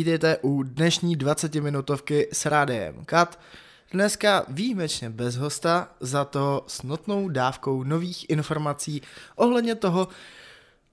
vítejte 0.00 0.36
u 0.42 0.62
dnešní 0.62 1.16
20-minutovky 1.16 2.26
s 2.32 2.46
Rádiem 2.46 3.04
Kat. 3.04 3.38
Dneska 3.92 4.44
výjimečně 4.48 5.10
bez 5.10 5.36
hosta, 5.36 5.88
za 6.00 6.24
to 6.24 6.64
s 6.66 6.82
notnou 6.82 7.28
dávkou 7.28 7.82
nových 7.82 8.30
informací 8.30 9.02
ohledně 9.36 9.74
toho, 9.74 10.08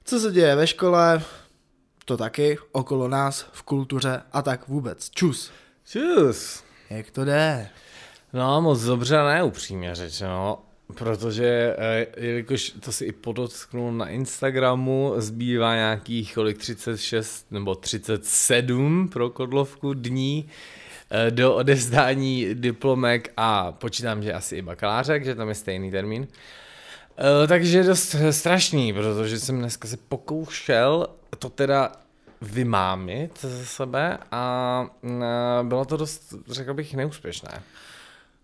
co 0.04 0.20
se 0.20 0.32
děje 0.32 0.56
ve 0.56 0.68
škole, 0.68 1.24
to 2.06 2.18
taky, 2.18 2.57
okolo 2.71 3.07
nás, 3.07 3.46
v 3.52 3.64
kultuře 3.64 4.21
a 4.34 4.42
tak 4.42 4.68
vůbec. 4.68 5.10
Čus. 5.10 5.52
Čus. 5.86 6.64
Jak 6.89 7.12
to 7.12 7.26
jde? 7.26 7.70
No 8.34 8.62
moc 8.62 8.82
dobře 8.82 9.18
ne, 9.18 9.44
upřímně 9.44 9.96
řečeno. 9.96 10.64
Protože, 10.96 11.75
eh, 11.77 12.07
jelikož 12.18 12.73
to 12.79 12.91
si 12.91 13.05
i 13.05 13.11
podotknul 13.11 13.91
na 13.91 14.09
Instagramu, 14.09 15.13
zbývá 15.18 15.75
nějakých 15.75 16.33
kolik 16.33 16.57
36 16.57 17.51
nebo 17.51 17.75
37 17.75 19.07
pro 19.07 19.29
Kodlovku 19.29 19.93
dní 19.93 20.50
eh, 21.10 21.32
do 21.32 21.55
odezdání 21.55 22.47
diplomek 22.54 23.33
a 23.37 23.71
počítám, 23.71 24.23
že 24.23 24.33
asi 24.33 24.55
i 24.55 24.61
bakalářek, 24.61 25.25
že 25.25 25.36
tam 25.36 25.50
je 25.50 25.55
stejný 25.55 25.91
termín. 25.91 26.27
Eh, 27.18 27.47
takže 27.47 27.83
dost 27.83 28.15
strašný, 28.32 28.93
protože 28.93 29.39
jsem 29.39 29.60
dneska 29.60 29.88
se 29.88 29.97
pokoušel 29.97 31.07
to 31.39 31.49
teda 31.49 31.91
vymámit 32.41 33.41
ze 33.41 33.66
sebe 33.66 34.17
a 34.31 34.85
bylo 35.63 35.85
to 35.85 35.97
dost, 35.97 36.33
řekl 36.47 36.73
bych, 36.73 36.95
neúspěšné. 36.95 37.63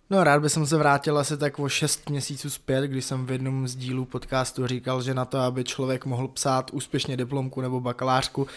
No 0.09 0.23
rád 0.23 0.41
bych 0.41 0.52
se 0.52 0.77
vrátil 0.77 1.17
asi 1.17 1.38
tak 1.38 1.59
o 1.59 1.70
6 1.70 2.09
měsíců 2.09 2.49
zpět, 2.49 2.83
když 2.88 3.05
jsem 3.05 3.25
v 3.25 3.31
jednom 3.31 3.67
z 3.67 3.75
dílů 3.75 4.05
podcastu 4.05 4.67
říkal, 4.67 5.02
že 5.02 5.14
na 5.14 5.25
to, 5.25 5.38
aby 5.38 5.64
člověk 5.64 6.05
mohl 6.05 6.28
psát 6.28 6.72
úspěšně 6.73 7.17
diplomku 7.17 7.61
nebo 7.61 7.80
bakalářku, 7.80 8.47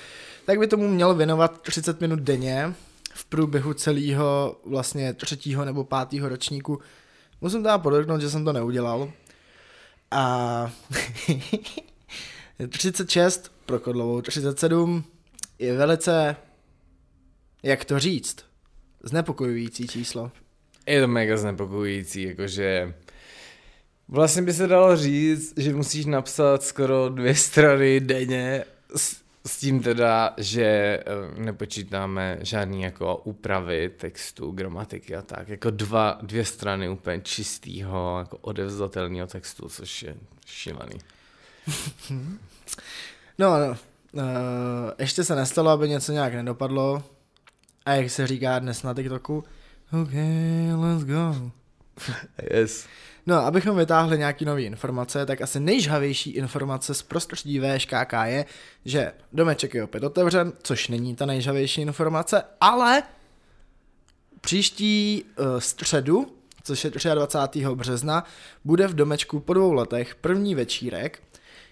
tak 0.47 0.59
by 0.59 0.67
tomu 0.67 0.89
měl 0.89 1.15
věnovat 1.15 1.63
30 1.63 2.01
minut 2.01 2.19
denně 2.19 2.75
v 3.15 3.25
průběhu 3.25 3.75
celého 3.75 4.57
vlastně 4.65 5.15
třetího 5.15 5.65
nebo 5.65 5.85
pátého 5.85 6.29
ročníku. 6.29 6.81
Musím 7.41 7.63
teda 7.63 7.79
podotknout, 7.79 8.21
že 8.21 8.31
jsem 8.31 8.45
to 8.45 8.53
neudělal. 8.53 9.13
A 10.11 10.71
36 12.69 13.53
pro 13.67 13.81
Kodlovou, 13.81 14.21
37 14.21 15.05
je 15.59 15.77
velice, 15.77 16.37
jak 17.63 17.85
to 17.85 17.99
říct, 17.99 18.37
znepokojující 19.03 19.87
číslo 19.87 20.31
je 20.87 21.01
to 21.01 21.09
mega 21.09 21.37
znepokojující, 21.37 22.23
jakože 22.23 22.95
vlastně 24.09 24.43
by 24.43 24.53
se 24.53 24.67
dalo 24.67 24.97
říct, 24.97 25.55
že 25.57 25.75
musíš 25.75 26.07
napsat 26.07 26.63
skoro 26.63 27.09
dvě 27.09 27.35
strany 27.35 28.01
denně 28.01 28.65
s, 28.97 29.17
s 29.47 29.59
tím 29.59 29.81
teda, 29.81 30.35
že 30.37 30.65
eh, 30.65 31.03
nepočítáme 31.41 32.39
žádný 32.41 32.83
jako 32.83 33.17
úpravy 33.17 33.91
textu, 33.97 34.51
gramatiky 34.51 35.17
a 35.17 35.23
tak, 35.23 35.49
jako 35.49 35.71
dva, 35.71 36.19
dvě 36.23 36.45
strany 36.45 36.89
úplně 36.89 37.21
čistého, 37.21 38.19
jako 38.19 38.37
odevzdatelného 38.37 39.27
textu, 39.27 39.69
což 39.69 40.03
je 40.03 40.17
šílený. 40.47 40.99
no, 43.39 43.59
no. 43.59 43.77
Uh, 44.13 44.23
ještě 44.99 45.25
se 45.25 45.37
nestalo, 45.37 45.71
aby 45.71 45.89
něco 45.89 46.13
nějak 46.13 46.35
nedopadlo. 46.35 47.03
A 47.87 47.95
jak 47.95 48.11
se 48.11 48.27
říká 48.27 48.59
dnes 48.59 48.83
na 48.83 48.95
TikToku, 48.95 49.45
OK, 49.93 50.13
let's 50.77 51.05
go. 51.05 51.51
yes. 52.53 52.87
No, 53.27 53.37
abychom 53.37 53.77
vytáhli 53.77 54.19
nějaké 54.19 54.45
nové 54.45 54.63
informace, 54.63 55.27
tak 55.27 55.41
asi 55.41 55.61
nejžhavější 55.61 56.31
informace 56.31 56.95
z 56.95 57.03
prostředí 57.03 57.61
VŠKK 57.61 58.13
je, 58.25 58.45
že 58.85 59.13
domeček 59.33 59.75
je 59.75 59.85
opět 59.85 60.05
otevřen, 60.05 60.53
což 60.63 60.89
není 60.89 61.17
ta 61.17 61.27
nejžhavější 61.27 61.81
informace, 61.81 62.43
ale 62.61 63.03
příští 64.41 65.25
uh, 65.25 65.59
středu, 65.59 66.27
což 66.63 66.85
je 66.85 66.91
23. 67.15 67.65
března, 67.75 68.25
bude 68.65 68.87
v 68.87 68.95
domečku 68.95 69.41
po 69.41 69.55
dvou 69.55 69.73
letech 69.73 70.15
první 70.15 70.55
večírek, 70.55 71.23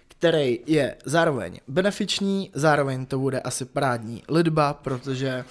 který 0.07 0.59
je 0.65 0.95
zároveň 1.05 1.59
benefiční, 1.67 2.51
zároveň 2.53 3.05
to 3.05 3.19
bude 3.19 3.39
asi 3.39 3.65
prádní 3.65 4.23
lidba, 4.29 4.73
protože 4.73 5.45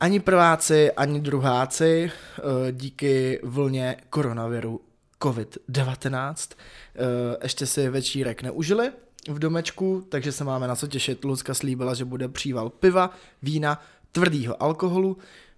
ani 0.00 0.20
prváci, 0.20 0.92
ani 0.92 1.20
druháci 1.20 2.10
eh, 2.10 2.42
díky 2.72 3.40
vlně 3.42 3.96
koronaviru 4.10 4.80
COVID-19 5.20 6.34
eh, 6.50 7.36
ještě 7.42 7.66
si 7.66 7.88
večírek 7.88 8.42
neužili 8.42 8.90
v 9.28 9.38
domečku, 9.38 10.06
takže 10.08 10.32
se 10.32 10.44
máme 10.44 10.68
na 10.68 10.76
co 10.76 10.86
těšit. 10.86 11.24
Lucka 11.24 11.54
slíbila, 11.54 11.94
že 11.94 12.04
bude 12.04 12.28
příval 12.28 12.70
piva, 12.70 13.10
vína, 13.42 13.82
tvrdýho 14.12 14.62
alkoholu. 14.62 15.16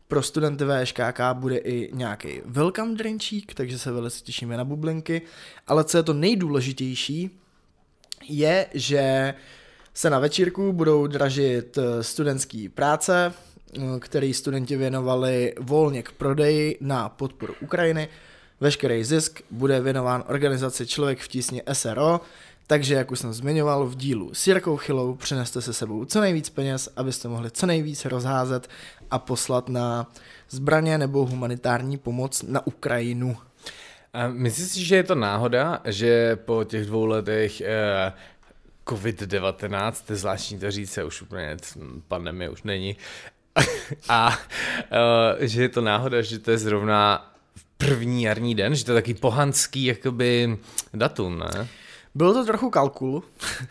Pro 0.09 0.23
studenty 0.23 0.65
VŠKK 0.65 1.21
bude 1.33 1.57
i 1.57 1.91
nějaký 1.95 2.41
welcome 2.45 2.95
drinčík, 2.95 3.55
takže 3.55 3.79
se 3.79 3.93
velice 3.93 4.25
těšíme 4.25 4.57
na 4.57 4.65
bublinky. 4.65 5.23
Ale 5.67 5.85
co 5.85 5.97
je 5.97 6.03
to 6.03 6.13
nejdůležitější, 6.13 7.31
je, 8.29 8.67
že 8.75 9.35
se 9.95 10.11
na 10.11 10.19
večírku 10.19 10.73
budou 10.73 11.07
dražit 11.07 11.79
eh, 11.79 12.03
studentské 12.03 12.69
práce, 12.75 13.33
který 14.01 14.35
studenti 14.35 14.77
věnovali 14.77 15.55
volně 15.61 16.03
k 16.03 16.13
prodeji 16.13 16.79
na 16.81 17.09
podporu 17.09 17.55
Ukrajiny. 17.61 18.09
Veškerý 18.61 19.05
zisk 19.05 19.41
bude 19.51 19.81
věnován 19.81 20.25
organizaci 20.29 20.87
Člověk 20.87 21.21
v 21.21 21.29
tísně 21.29 21.63
SRO, 21.73 22.21
takže, 22.67 22.95
jak 22.95 23.11
už 23.11 23.19
jsem 23.19 23.33
zmiňoval 23.33 23.87
v 23.87 23.97
dílu 23.97 24.35
s 24.35 24.47
Jirkou 24.47 24.77
Chylou, 24.77 25.15
přineste 25.15 25.63
se 25.63 25.73
sebou 25.73 26.05
co 26.05 26.21
nejvíc 26.21 26.51
peněz, 26.51 26.89
abyste 26.97 27.29
mohli 27.29 27.51
co 27.51 27.67
nejvíc 27.67 28.05
rozházet 28.05 28.69
a 29.11 29.19
poslat 29.19 29.69
na 29.69 30.13
zbraně 30.51 30.99
nebo 30.99 31.27
humanitární 31.27 31.99
pomoc 31.99 32.43
na 32.43 32.67
Ukrajinu. 32.67 33.37
A 34.13 34.29
myslíš 34.29 34.69
si, 34.69 34.85
že 34.85 34.97
je 34.97 35.03
to 35.03 35.15
náhoda, 35.15 35.81
že 35.85 36.37
po 36.37 36.65
těch 36.65 36.87
dvou 36.87 37.07
letech 37.07 37.61
eh, 37.61 38.13
COVID-19, 38.87 39.93
to 40.07 40.13
je 40.13 40.17
zvláštní 40.17 40.59
to 40.59 40.71
říct, 40.71 40.99
už 40.99 41.23
úplně 41.23 41.57
pandemie 42.09 42.51
už 42.51 42.63
není, 42.63 42.97
a 44.09 44.29
uh, 44.29 45.47
že 45.47 45.63
je 45.63 45.69
to 45.69 45.81
náhoda, 45.81 46.23
že 46.23 46.39
to 46.39 46.51
je 46.51 46.59
zrovna 46.59 47.33
první 47.79 48.23
jarní 48.23 48.55
den, 48.55 48.75
že 48.75 48.85
to 48.85 48.93
je 48.93 48.95
taky 48.95 49.15
pohanský 49.15 49.85
jakoby 49.85 50.59
datum, 50.95 51.39
ne? 51.39 51.69
Bylo 52.15 52.33
to 52.33 52.45
trochu 52.45 52.71
kalkul, 52.71 53.23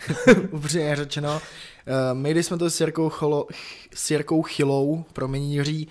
upřímně 0.52 0.96
řečeno. 0.96 1.42
Eh, 1.42 2.14
my, 2.14 2.32
když 2.32 2.46
jsme 2.46 2.58
to 2.58 2.70
s 2.70 2.80
Jirkou, 2.82 3.10
Cholo, 3.10 3.48
s 3.96 4.12
Jirkou 4.12 4.42
Chilou, 4.42 5.04
promiň 5.14 5.44
Jiří, 5.44 5.88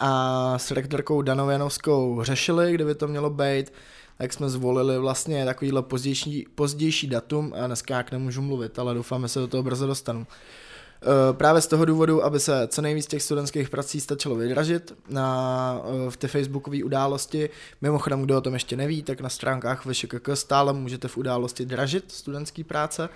a 0.00 0.58
s 0.58 0.70
rektorkou 0.70 1.22
Danověnovskou 1.22 2.22
řešili, 2.22 2.72
kde 2.72 2.84
by 2.84 2.94
to 2.94 3.08
mělo 3.08 3.30
být, 3.30 3.72
tak 4.18 4.32
jsme 4.32 4.48
zvolili 4.48 4.98
vlastně 4.98 5.44
takovýhle 5.44 5.82
pozdější, 5.82 6.46
pozdější 6.54 7.06
datum 7.06 7.52
a 7.56 7.66
dneska 7.66 7.96
jak 7.96 8.12
nemůžu 8.12 8.42
mluvit, 8.42 8.78
ale 8.78 8.94
doufáme 8.94 9.28
se 9.28 9.38
do 9.38 9.48
toho 9.48 9.62
brzo 9.62 9.86
dostanu. 9.86 10.26
Eh, 11.02 11.32
právě 11.32 11.62
z 11.62 11.66
toho 11.66 11.84
důvodu, 11.84 12.24
aby 12.24 12.40
se 12.40 12.68
co 12.68 12.82
nejvíc 12.82 13.06
těch 13.06 13.22
studentských 13.22 13.68
prací 13.68 14.00
stačilo 14.00 14.36
vydražit 14.36 14.94
na, 15.08 15.80
eh, 15.84 16.10
v 16.10 16.16
té 16.16 16.28
facebookové 16.28 16.84
události. 16.84 17.50
Mimochodem, 17.80 18.22
kdo 18.22 18.36
o 18.38 18.40
tom 18.40 18.54
ještě 18.54 18.76
neví, 18.76 19.02
tak 19.02 19.20
na 19.20 19.28
stránkách 19.28 19.86
VŠKK 19.86 20.36
stále 20.36 20.72
můžete 20.72 21.08
v 21.08 21.16
události 21.16 21.66
dražit 21.66 22.12
studentské 22.12 22.64
práce. 22.64 23.08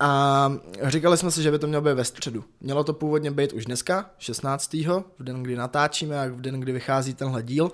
A 0.00 0.52
říkali 0.82 1.16
jsme 1.16 1.30
si, 1.30 1.42
že 1.42 1.50
by 1.50 1.58
to 1.58 1.66
mělo 1.66 1.82
být 1.82 1.94
ve 1.94 2.04
středu. 2.04 2.44
Mělo 2.60 2.84
to 2.84 2.92
původně 2.92 3.30
být 3.30 3.52
už 3.52 3.64
dneska, 3.64 4.10
16. 4.18 4.74
v 5.18 5.22
den, 5.24 5.42
kdy 5.42 5.56
natáčíme 5.56 6.20
a 6.20 6.26
v 6.26 6.40
den, 6.40 6.60
kdy 6.60 6.72
vychází 6.72 7.14
tenhle 7.14 7.42
díl, 7.42 7.72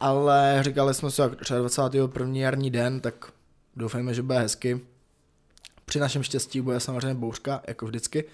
ale 0.00 0.58
říkali 0.60 0.94
jsme 0.94 1.10
si, 1.10 1.22
že 1.48 1.54
21. 1.54 2.38
jarní 2.38 2.70
den, 2.70 3.00
tak 3.00 3.32
doufejme, 3.76 4.14
že 4.14 4.22
bude 4.22 4.38
hezky. 4.38 4.80
Při 5.84 5.98
našem 5.98 6.22
štěstí 6.22 6.60
bude 6.60 6.80
samozřejmě 6.80 7.14
bouřka, 7.14 7.62
jako 7.68 7.86
vždycky. 7.86 8.24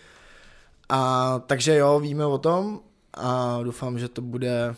A 0.88 1.42
takže 1.46 1.76
jo, 1.76 2.00
víme 2.00 2.26
o 2.26 2.38
tom 2.38 2.80
a 3.14 3.58
doufám, 3.62 3.98
že 3.98 4.08
to 4.08 4.22
bude 4.22 4.74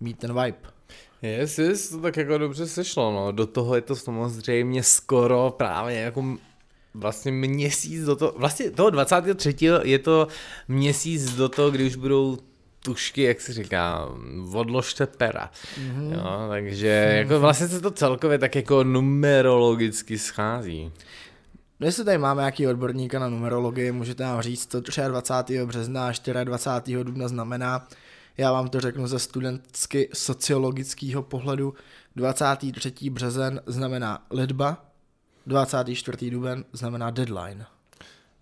mít 0.00 0.18
ten 0.18 0.42
vibe. 0.42 0.58
Yes, 1.22 1.58
yes, 1.58 1.88
to 1.88 1.98
tak 1.98 2.16
jako 2.16 2.38
dobře 2.38 2.66
sešlo, 2.66 3.12
no. 3.12 3.32
Do 3.32 3.46
toho 3.46 3.74
je 3.74 3.80
to 3.80 3.96
samozřejmě 3.96 4.82
skoro 4.82 5.54
právě 5.56 6.00
jako 6.00 6.24
vlastně 6.94 7.32
měsíc 7.32 8.04
do 8.04 8.16
toho, 8.16 8.34
vlastně 8.36 8.70
toho 8.70 8.90
23. 8.90 9.56
je 9.82 9.98
to 9.98 10.28
měsíc 10.68 11.34
do 11.34 11.48
toho, 11.48 11.70
kdy 11.70 11.86
už 11.86 11.96
budou 11.96 12.38
tušky, 12.80 13.22
jak 13.22 13.40
se 13.40 13.52
říká, 13.52 14.08
odložte 14.52 15.06
pera. 15.06 15.50
Mm-hmm. 15.76 16.12
Jo, 16.12 16.48
takže 16.48 17.14
jako 17.16 17.40
vlastně 17.40 17.68
se 17.68 17.80
to 17.80 17.90
celkově 17.90 18.38
tak 18.38 18.56
jako 18.56 18.84
numerologicky 18.84 20.18
schází. 20.18 20.92
No 21.80 21.86
jestli 21.86 22.04
tady 22.04 22.18
máme 22.18 22.42
nějaký 22.42 22.66
odborníka 22.68 23.18
na 23.18 23.28
numerologii, 23.28 23.92
můžete 23.92 24.22
nám 24.22 24.42
říct, 24.42 24.70
co 24.70 25.08
23. 25.08 25.64
března 25.66 26.08
a 26.08 26.12
24. 26.44 27.04
dubna 27.04 27.28
znamená. 27.28 27.88
Já 28.36 28.52
vám 28.52 28.68
to 28.68 28.80
řeknu 28.80 29.06
ze 29.06 29.18
studentsky 29.18 30.08
sociologického 30.14 31.22
pohledu. 31.22 31.74
23. 32.16 33.10
březen 33.10 33.60
znamená 33.66 34.26
lidba, 34.30 34.84
24. 35.46 36.30
duben 36.30 36.64
znamená 36.72 37.10
deadline. 37.10 37.66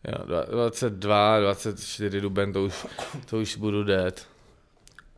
Jo, 0.09 0.25
dva- 0.27 0.51
22, 0.51 1.41
24 1.41 2.21
duben, 2.21 2.53
to 2.53 2.65
už, 2.65 2.87
to 3.31 3.39
už 3.39 3.57
budu 3.57 3.85
dead. 3.85 4.27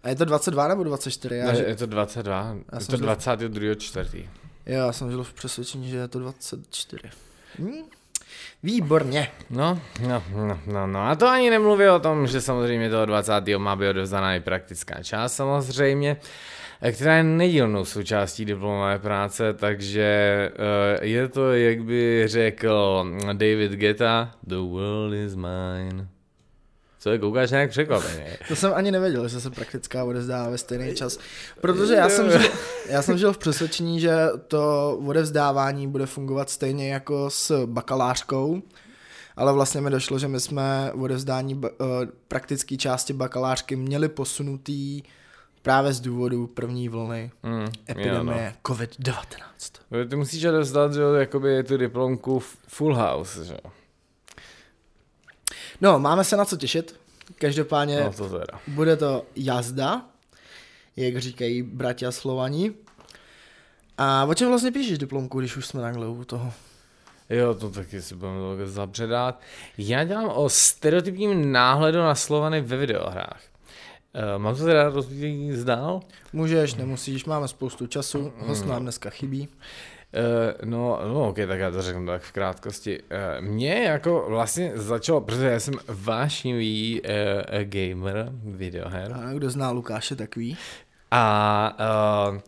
A 0.02 0.08
je 0.08 0.16
to 0.16 0.24
22 0.24 0.68
nebo 0.68 0.84
24? 0.84 1.34
Já, 1.36 1.46
Ne, 1.46 1.54
že... 1.56 1.62
je 1.62 1.76
to 1.76 1.86
22, 1.86 2.56
Já 2.72 2.78
je 2.78 2.86
to 2.86 2.96
žil- 2.96 2.98
22. 3.06 3.74
čtvrtý. 3.74 4.18
Jo, 4.66 4.76
já 4.78 4.92
jsem 4.92 5.10
žil 5.10 5.24
v 5.24 5.32
přesvědčení, 5.32 5.90
že 5.90 5.96
je 5.96 6.08
to 6.08 6.18
24. 6.18 7.02
Hm? 7.58 7.72
Výborně. 8.62 9.28
No, 9.50 9.80
no, 10.08 10.22
no, 10.34 10.60
no, 10.66 10.86
no, 10.86 11.00
a 11.00 11.14
to 11.14 11.28
ani 11.28 11.50
nemluví 11.50 11.88
o 11.88 11.98
tom, 11.98 12.26
že 12.26 12.40
samozřejmě 12.40 12.90
toho 12.90 13.06
20. 13.06 13.32
má 13.58 13.76
být 13.76 13.88
odevzdaná 13.88 14.34
i 14.34 14.40
praktická 14.40 15.02
část 15.02 15.36
samozřejmě, 15.36 16.16
eh, 16.82 16.92
která 16.92 17.16
je 17.16 17.22
nedílnou 17.22 17.84
součástí 17.84 18.44
diplomové 18.44 18.98
práce, 18.98 19.52
takže 19.54 20.50
uh, 20.52 21.04
je 21.04 21.28
to, 21.28 21.52
jak 21.52 21.82
by 21.82 22.22
řekl 22.26 23.06
David 23.32 23.72
Geta, 23.72 24.30
the 24.42 24.56
world 24.56 25.14
is 25.14 25.34
mine. 25.34 26.13
Co 27.04 27.10
je, 27.10 27.18
koukáš 27.18 27.50
nějak 27.50 27.70
překvapeně? 27.70 28.36
To 28.48 28.56
jsem 28.56 28.72
ani 28.74 28.90
nevěděl, 28.90 29.28
že 29.28 29.40
se 29.40 29.50
praktická 29.50 30.04
odevzdává 30.04 30.50
ve 30.50 30.58
stejný 30.58 30.94
čas. 30.94 31.18
Protože 31.60 31.94
já 31.94 32.08
jsem, 32.08 32.30
žil, 32.30 32.50
já 32.88 33.02
jsem 33.02 33.18
žil 33.18 33.32
v 33.32 33.38
přesvědčení, 33.38 34.00
že 34.00 34.16
to 34.48 34.96
odevzdávání 35.06 35.88
bude 35.88 36.06
fungovat 36.06 36.50
stejně 36.50 36.92
jako 36.92 37.30
s 37.30 37.66
bakalářkou, 37.66 38.62
ale 39.36 39.52
vlastně 39.52 39.80
mi 39.80 39.90
došlo, 39.90 40.18
že 40.18 40.28
my 40.28 40.40
jsme 40.40 40.92
odevzdání 40.92 41.60
eh, 41.64 41.68
praktické 42.28 42.76
části 42.76 43.12
bakalářky 43.12 43.76
měli 43.76 44.08
posunutý 44.08 45.02
právě 45.62 45.92
z 45.92 46.00
důvodu 46.00 46.46
první 46.46 46.88
vlny 46.88 47.30
Mm, 47.42 47.66
epidemie 47.90 48.44
jo, 48.54 48.72
COVID-19. 48.72 49.16
no. 49.90 50.04
Ty 50.08 50.16
musíš 50.16 50.44
odevzdat, 50.44 50.94
že 50.94 51.02
jakoby 51.18 51.64
tu 51.64 51.76
diplomku 51.76 52.42
full 52.68 52.94
house, 52.94 53.44
že 53.44 53.52
jo. 53.64 53.70
No, 55.80 55.98
máme 55.98 56.24
se 56.24 56.36
na 56.36 56.44
co 56.44 56.56
těšit. 56.56 57.00
Každopádně 57.38 58.00
No 58.04 58.12
to. 58.12 58.40
Bude 58.66 58.96
to 58.96 59.24
jazda, 59.36 60.02
jak 60.96 61.18
říkají 61.18 61.62
bratia 61.62 62.12
Slovaní. 62.12 62.74
A 63.98 64.24
o 64.24 64.34
čem 64.34 64.48
vlastně 64.48 64.72
píšeš 64.72 64.98
diplomku, 64.98 65.38
když 65.40 65.56
už 65.56 65.66
jsme 65.66 65.80
takhle 65.80 66.08
u 66.08 66.24
toho? 66.24 66.52
Jo, 67.30 67.54
to 67.54 67.70
taky 67.70 68.02
si 68.02 68.14
budeme 68.14 68.38
to 68.38 68.66
zapředat. 68.66 69.40
Já 69.78 70.04
dělám 70.04 70.28
o 70.28 70.48
stereotypním 70.48 71.52
náhledu 71.52 71.98
na 71.98 72.14
Slovany 72.14 72.60
ve 72.60 72.76
videohrách. 72.76 73.40
Uh, 74.14 74.42
mám 74.42 74.56
to 74.56 74.64
teda 74.64 74.88
rozvíjet 74.88 75.56
zdál? 75.56 76.00
Můžeš, 76.32 76.74
nemusíš, 76.74 77.24
máme 77.24 77.48
spoustu 77.48 77.86
času, 77.86 78.32
host 78.38 78.66
nám 78.66 78.82
dneska 78.82 79.10
chybí. 79.10 79.48
Uh, 80.14 80.70
no, 80.70 81.00
no, 81.08 81.28
ok, 81.28 81.36
tak 81.46 81.58
já 81.60 81.70
to 81.70 81.82
řeknu 81.82 82.06
tak 82.06 82.22
v 82.22 82.32
krátkosti. 82.32 83.02
Uh, 83.02 83.44
mě 83.46 83.74
jako 83.74 84.24
vlastně 84.28 84.72
začalo, 84.74 85.20
protože 85.20 85.46
já 85.46 85.60
jsem 85.60 85.74
vášnivý 85.88 87.02
uh, 87.02 87.08
gamer 87.62 88.28
videoher. 88.44 89.12
A 89.12 89.32
kdo 89.32 89.50
zná 89.50 89.70
Lukáše, 89.70 90.16
tak 90.16 90.36
ví. 90.36 90.56
A 91.10 91.76
uh, 92.30 92.38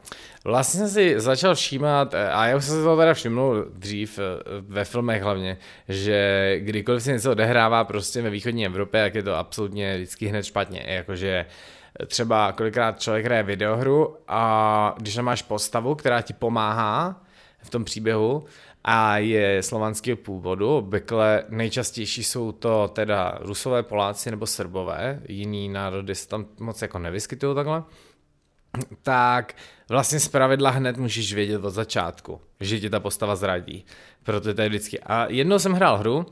vlastně 0.45 0.79
jsem 0.79 0.89
si 0.89 1.21
začal 1.21 1.55
všímat, 1.55 2.15
a 2.15 2.47
já 2.47 2.57
už 2.57 2.65
jsem 2.65 2.75
se 2.75 2.85
to 2.85 2.97
teda 2.97 3.15
všimnul 3.15 3.67
dřív, 3.75 4.19
ve 4.61 4.85
filmech 4.85 5.23
hlavně, 5.23 5.57
že 5.89 6.57
kdykoliv 6.59 7.03
se 7.03 7.12
něco 7.12 7.31
odehrává 7.31 7.85
prostě 7.85 8.23
ve 8.23 8.31
východní 8.31 8.67
Evropě, 8.67 9.03
tak 9.03 9.15
je 9.15 9.23
to 9.23 9.35
absolutně 9.35 9.97
vždycky 9.97 10.27
hned 10.27 10.43
špatně. 10.43 10.85
Jakože 10.87 11.47
třeba 12.07 12.53
kolikrát 12.53 13.01
člověk 13.01 13.25
hraje 13.25 13.43
videohru 13.43 14.17
a 14.29 14.95
když 14.99 15.15
tam 15.15 15.25
máš 15.25 15.43
postavu, 15.43 15.95
která 15.95 16.23
ti 16.23 16.33
pomáhá 16.33 17.23
v 17.67 17.71
tom 17.71 17.85
příběhu 17.85 18.45
a 18.85 19.19
je 19.19 19.63
slovanského 19.63 20.17
původu, 20.17 20.77
obvykle 20.77 21.45
nejčastější 21.49 22.25
jsou 22.25 22.53
to 22.53 22.89
teda 22.89 23.39
Rusové, 23.41 23.83
Poláci 23.83 24.31
nebo 24.31 24.47
Srbové, 24.47 25.21
jiný 25.29 25.69
národy 25.69 26.15
se 26.15 26.29
tam 26.29 26.47
moc 26.61 26.83
jako 26.83 26.99
nevyskytují 26.99 27.55
takhle, 27.55 27.83
tak 29.03 29.55
vlastně 29.89 30.21
z 30.21 30.29
pravidla 30.29 30.71
hned 30.71 30.97
můžeš 30.97 31.35
vědět 31.35 31.65
od 31.65 31.71
začátku, 31.71 32.41
že 32.61 32.81
ti 32.81 32.91
ta 32.91 33.01
postava 33.01 33.37
zradí. 33.37 33.85
Proto 34.23 34.55
to 34.55 34.62
je 34.62 34.69
vždycky. 34.69 35.01
A 35.01 35.27
jednou 35.31 35.59
jsem 35.59 35.73
hrál 35.73 35.99
hru, 35.99 36.27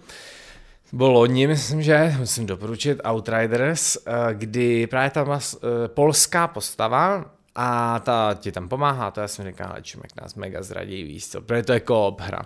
bylo 0.92 1.12
loni, 1.12 1.46
myslím, 1.46 1.82
že, 1.82 2.14
musím 2.18 2.46
doporučit, 2.46 3.00
Outriders, 3.10 3.96
eh, 3.96 4.10
kdy 4.34 4.86
právě 4.86 5.10
byla 5.24 5.38
eh, 5.38 5.88
polská 5.88 6.48
postava 6.48 7.24
a 7.54 8.00
ta 8.00 8.34
ti 8.34 8.52
tam 8.52 8.68
pomáhá, 8.68 9.10
to 9.10 9.20
já 9.20 9.28
jsem 9.28 9.44
říkal, 9.44 9.70
ale 9.70 9.82
čumek 9.82 10.20
nás 10.20 10.34
mega 10.34 10.62
zradí, 10.62 11.02
víš 11.02 11.28
co, 11.28 11.40
protože 11.40 11.62
to 11.62 11.72
je 11.72 11.80
koop 11.80 12.20
hra. 12.20 12.42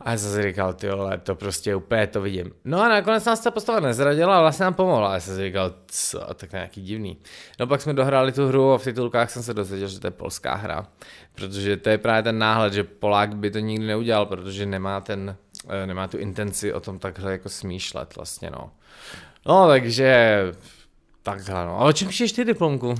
A 0.00 0.10
já 0.10 0.18
jsem 0.18 0.32
si 0.32 0.42
říkal, 0.42 0.74
ty 0.74 0.90
vole, 0.90 1.18
to 1.18 1.34
prostě 1.34 1.74
úplně 1.74 2.06
to 2.06 2.20
vidím. 2.20 2.52
No 2.64 2.82
a 2.82 2.88
nakonec 2.88 3.24
nás 3.24 3.40
ta 3.40 3.50
postava 3.50 3.80
nezradila 3.80 4.38
a 4.38 4.40
vlastně 4.40 4.64
nám 4.64 4.74
pomohla. 4.74 5.10
A 5.10 5.14
já 5.14 5.20
jsem 5.20 5.36
si 5.36 5.42
říkal, 5.42 5.74
co, 5.86 6.18
tak 6.34 6.50
to 6.50 6.56
je 6.56 6.60
nějaký 6.60 6.82
divný. 6.82 7.18
No 7.60 7.66
pak 7.66 7.80
jsme 7.80 7.94
dohráli 7.94 8.32
tu 8.32 8.46
hru 8.46 8.72
a 8.72 8.78
v 8.78 8.84
titulkách 8.84 9.30
jsem 9.30 9.42
se 9.42 9.54
dozvěděl, 9.54 9.88
že 9.88 10.00
to 10.00 10.06
je 10.06 10.10
polská 10.10 10.54
hra. 10.54 10.86
Protože 11.34 11.76
to 11.76 11.88
je 11.88 11.98
právě 11.98 12.22
ten 12.22 12.38
náhled, 12.38 12.72
že 12.72 12.84
Polák 12.84 13.36
by 13.36 13.50
to 13.50 13.58
nikdy 13.58 13.86
neudělal, 13.86 14.26
protože 14.26 14.66
nemá 14.66 15.00
ten, 15.00 15.36
eh, 15.68 15.86
nemá 15.86 16.08
tu 16.08 16.18
intenci 16.18 16.72
o 16.72 16.80
tom 16.80 16.98
takhle 16.98 17.32
jako 17.32 17.48
smýšlet 17.48 18.16
vlastně, 18.16 18.50
no. 18.50 18.70
No, 19.46 19.68
takže 19.68 20.38
takhle, 21.22 21.66
no. 21.66 21.80
A 21.80 21.84
o 21.84 21.92
čem 21.92 22.08
píšeš 22.08 22.32
ty 22.32 22.44
diplomku? 22.44 22.94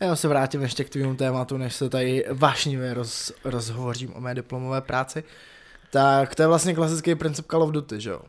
Já 0.00 0.16
se 0.16 0.28
vrátím 0.28 0.62
ještě 0.62 0.84
k 0.84 0.90
tvému 0.90 1.14
tématu, 1.16 1.56
než 1.56 1.74
se 1.74 1.88
tady 1.90 2.24
vášnivě 2.32 2.94
roz, 2.94 3.32
rozhovořím 3.44 4.14
o 4.14 4.20
mé 4.20 4.34
diplomové 4.34 4.80
práci. 4.80 5.24
Tak 5.90 6.34
to 6.34 6.42
je 6.42 6.48
vlastně 6.48 6.74
klasický 6.74 7.14
princip 7.14 7.46
Call 7.50 7.62
of 7.62 7.70
Duty, 7.70 8.00
že 8.00 8.10
jo? 8.10 8.20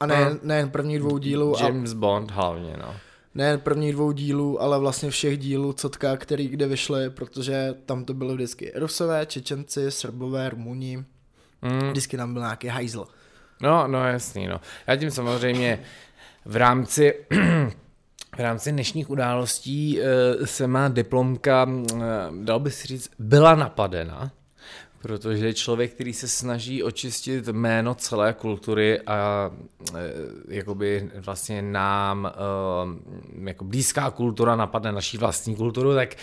A 0.00 0.06
ne, 0.06 0.14
Aha. 0.14 0.36
nejen 0.42 0.70
první 0.70 0.98
dvou 0.98 1.18
dílů, 1.18 1.56
a, 1.56 1.66
James 1.66 1.92
Bond 1.92 2.30
hlavně, 2.30 2.76
no. 2.76 2.94
nejen 3.34 3.60
první 3.60 3.92
dvou 3.92 4.12
dílů, 4.12 4.62
ale 4.62 4.78
vlastně 4.78 5.10
všech 5.10 5.38
dílů 5.38 5.72
Cotka, 5.72 6.16
který 6.16 6.48
kde 6.48 6.66
vyšly, 6.66 7.10
protože 7.10 7.74
tam 7.86 8.04
to 8.04 8.14
bylo 8.14 8.34
vždycky 8.34 8.72
Rusové, 8.74 9.26
Čečenci, 9.26 9.90
Srbové, 9.90 10.50
Rumuni, 10.50 11.04
Mm. 11.62 11.88
vždycky 11.90 12.16
tam 12.16 12.32
byl 12.32 12.42
nějaký 12.42 12.68
hajzl. 12.68 13.06
No, 13.62 13.86
no 13.88 14.08
jasný, 14.08 14.46
no. 14.46 14.60
Já 14.86 14.96
tím 14.96 15.10
samozřejmě 15.10 15.82
v 16.44 16.56
rámci 16.56 17.14
v 18.36 18.40
rámci 18.40 18.72
dnešních 18.72 19.10
událostí 19.10 20.00
eh, 20.00 20.46
se 20.46 20.66
má 20.66 20.88
diplomka, 20.88 21.66
eh, 21.70 21.96
dal 22.44 22.60
by 22.60 22.70
si 22.70 22.86
říct, 22.86 23.10
byla 23.18 23.54
napadena, 23.54 24.30
protože 25.02 25.54
člověk, 25.54 25.94
který 25.94 26.12
se 26.12 26.28
snaží 26.28 26.82
očistit 26.82 27.48
jméno 27.48 27.94
celé 27.94 28.32
kultury 28.32 29.00
a 29.00 29.50
eh, 29.94 29.98
jakoby 30.48 31.10
vlastně 31.14 31.62
nám 31.62 32.32
jako 33.42 33.64
blízká 33.64 34.10
kultura 34.10 34.56
napadne 34.56 34.92
naší 34.92 35.18
vlastní 35.18 35.56
kulturu, 35.56 35.94
tak 35.94 36.16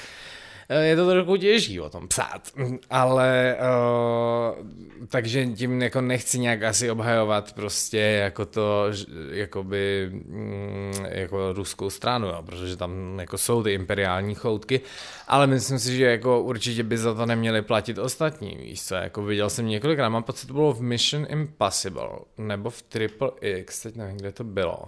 je 0.70 0.96
to 0.96 1.10
trochu 1.10 1.38
těžší 1.38 1.82
o 1.82 1.90
tom 1.90 2.08
psát, 2.08 2.42
ale 2.90 3.58
uh, 3.60 4.68
takže 5.10 5.46
tím 5.46 5.82
jako 5.82 6.02
nechci 6.02 6.40
nějak 6.40 6.64
asi 6.64 6.92
obhajovat 6.92 7.54
prostě 7.54 7.98
jako 7.98 8.46
to, 8.46 8.86
jakoby 9.32 10.10
mm, 10.12 10.94
jako 11.10 11.54
ruskou 11.54 11.90
stranu, 11.90 12.28
jo, 12.28 12.44
protože 12.46 12.78
tam 12.78 13.20
jako 13.20 13.38
jsou 13.38 13.64
ty 13.64 13.74
imperiální 13.74 14.36
choutky, 14.36 14.82
ale 15.28 15.48
myslím 15.48 15.80
si, 15.80 15.98
že 15.98 16.06
jako 16.06 16.42
určitě 16.42 16.84
by 16.84 16.98
za 16.98 17.14
to 17.14 17.26
neměli 17.26 17.62
platit 17.62 17.98
ostatní, 17.98 18.58
víš 18.62 18.84
co, 18.84 18.96
jako 18.96 19.24
viděl 19.24 19.50
jsem 19.50 19.68
několikrát, 19.68 20.10
mám 20.10 20.24
pocit, 20.24 20.48
to 20.48 20.54
bylo 20.54 20.74
v 20.74 20.82
Mission 20.82 21.26
Impossible, 21.30 22.10
nebo 22.38 22.70
v 22.70 22.82
Triple 22.82 23.32
X, 23.42 23.82
teď 23.82 23.96
nevím, 23.96 24.18
kde 24.18 24.32
to 24.32 24.44
bylo, 24.44 24.84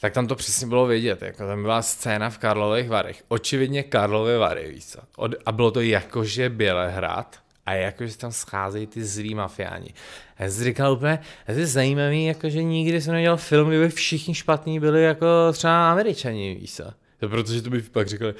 tak 0.00 0.12
tam 0.12 0.26
to 0.26 0.34
přesně 0.34 0.66
bylo 0.66 0.86
vidět, 0.86 1.22
jako 1.22 1.46
tam 1.46 1.62
byla 1.62 1.82
scéna 1.82 2.30
v 2.30 2.38
Karlových 2.38 2.88
Varech, 2.88 3.22
očividně 3.28 3.82
Karlovy 3.82 4.38
Vary, 4.38 4.70
víš 4.70 4.86
co, 4.86 4.98
Od, 5.24 5.34
a 5.46 5.52
bylo 5.52 5.70
to 5.70 5.80
jakože 5.80 6.48
Bělehrad, 6.48 7.38
a 7.66 7.72
jakože 7.72 8.18
tam 8.18 8.32
scházejí 8.32 8.86
ty 8.86 9.04
zlí 9.04 9.34
mafiáni. 9.34 9.94
A 10.36 10.42
já 10.42 10.50
jsem 10.50 10.64
říkal 10.64 10.92
úplně, 10.92 11.18
to 11.46 11.52
je 11.52 11.66
zajímavý, 11.66 12.24
jakože 12.24 12.62
nikdy 12.62 13.00
jsem 13.00 13.14
nedělal 13.14 13.36
film, 13.36 13.68
kde 13.68 13.78
by 13.80 13.88
všichni 13.88 14.34
špatní 14.34 14.80
byli 14.80 15.02
jako 15.02 15.26
třeba 15.52 15.90
američani, 15.90 16.54
víš 16.54 16.74
co. 16.74 16.84
To 17.20 17.28
protože 17.28 17.62
to 17.62 17.70
by 17.70 17.82
pak 17.82 18.08
říkali, 18.08 18.34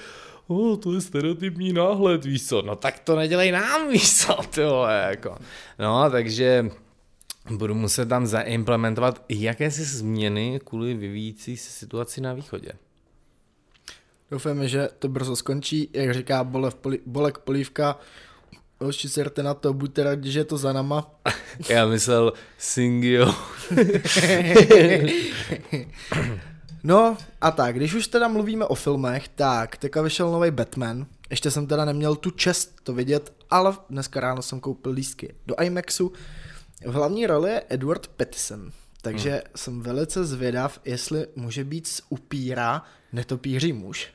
o, 0.47 0.77
to 0.77 0.93
je 0.95 1.01
stereotypní 1.01 1.73
náhled, 1.73 2.25
víš 2.25 2.49
co, 2.49 2.63
no 2.63 2.77
tak 2.77 2.99
to 2.99 3.17
nedělej 3.17 3.53
nám, 3.53 3.89
víš 3.93 4.17
co, 4.17 4.35
ty 4.51 4.65
vole, 4.65 5.07
jako. 5.11 5.39
No, 5.79 6.11
takže 6.11 6.71
budu 7.51 7.75
muset 7.75 8.09
tam 8.09 8.27
zaimplementovat 8.27 9.25
jakési 9.29 9.85
změny 9.85 10.61
kvůli 10.65 10.95
vyvíjící 10.95 11.57
se 11.57 11.71
situaci 11.71 12.21
na 12.21 12.33
východě. 12.33 12.73
Doufáme, 14.31 14.69
že 14.69 14.89
to 14.99 15.09
brzo 15.09 15.37
skončí, 15.37 15.91
jak 15.93 16.15
říká 16.15 16.45
Bolev, 16.45 16.75
poli, 16.75 17.01
Bolek 17.07 17.39
Polívka, 17.39 17.99
Hoši, 18.81 19.09
serte 19.09 19.43
na 19.43 19.55
to, 19.55 19.73
buďte 19.73 20.05
rádi, 20.05 20.33
že 20.33 20.41
je 20.41 20.45
to 20.45 20.59
za 20.59 20.73
nama. 20.73 21.11
Já 21.69 21.87
myslel 21.87 22.33
Singio. 22.59 23.35
No 26.87 27.17
a 27.41 27.51
tak, 27.51 27.77
když 27.77 27.95
už 27.95 28.09
teda 28.09 28.29
mluvíme 28.29 28.65
o 28.65 28.75
filmech, 28.75 29.29
tak 29.29 29.77
teďka 29.77 30.03
vyšel 30.03 30.33
nový 30.33 30.51
Batman. 30.51 31.07
Ještě 31.31 31.51
jsem 31.51 31.67
teda 31.67 31.85
neměl 31.85 32.17
tu 32.17 32.31
čest 32.31 32.81
to 32.83 32.93
vidět, 32.95 33.33
ale 33.51 33.77
dneska 33.91 34.21
ráno 34.21 34.43
jsem 34.43 34.61
koupil 34.61 34.93
lístky 34.93 35.35
do 35.47 35.55
IMAXu. 35.63 36.13
V 36.87 36.93
hlavní 36.93 37.27
roli 37.27 37.51
je 37.51 37.63
Edward 37.69 38.07
Pattison. 38.07 38.71
Takže 39.03 39.31
hmm. 39.31 39.41
jsem 39.57 39.81
velice 39.81 40.25
zvědav, 40.25 40.81
jestli 40.85 41.27
může 41.37 41.65
být 41.65 41.87
z 41.87 42.03
upíra 42.09 42.83
netopíří 43.15 43.73
muž. 43.73 44.09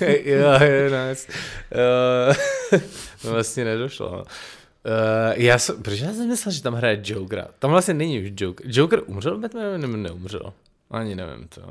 jo, 0.24 0.48
jo, 0.64 1.08
nice. 1.08 1.32
Uh, 2.72 2.80
vlastně 3.32 3.64
nedošlo. 3.64 4.10
Uh, 4.18 4.24
já 5.34 5.58
jsem, 5.58 5.82
proč 5.82 5.98
já 6.00 6.12
jsem 6.12 6.28
myslel, 6.28 6.52
že 6.52 6.62
tam 6.62 6.74
hraje 6.74 7.00
Jokera? 7.04 7.48
Tam 7.58 7.70
vlastně 7.70 7.94
není 7.94 8.20
už 8.20 8.32
Joker. 8.36 8.66
Joker 8.70 9.02
umřel 9.06 9.38
Batman 9.38 9.80
nebo 9.80 9.96
neumřel? 9.96 10.52
Ani 10.90 11.14
nevím 11.14 11.48
to 11.48 11.62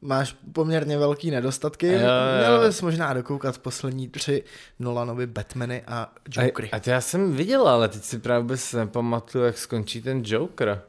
máš 0.00 0.36
poměrně 0.52 0.98
velký 0.98 1.30
nedostatky. 1.30 1.86
Jo, 1.86 1.98
jo. 1.98 2.38
Měl 2.38 2.66
bys 2.66 2.82
možná 2.82 3.14
dokoukat 3.14 3.58
poslední 3.58 4.08
tři 4.08 4.44
Nolanovi 4.78 5.26
Batmany 5.26 5.82
a 5.86 6.12
Jokery. 6.36 6.70
A, 6.70 6.76
a 6.76 6.80
to 6.80 6.90
já 6.90 7.00
jsem 7.00 7.32
viděl, 7.32 7.68
ale 7.68 7.88
teď 7.88 8.02
si 8.02 8.18
právě 8.18 8.42
vůbec 8.42 8.72
nepamatuju, 8.72 9.44
jak 9.44 9.58
skončí 9.58 10.02
ten 10.02 10.22
Joker. 10.24 10.82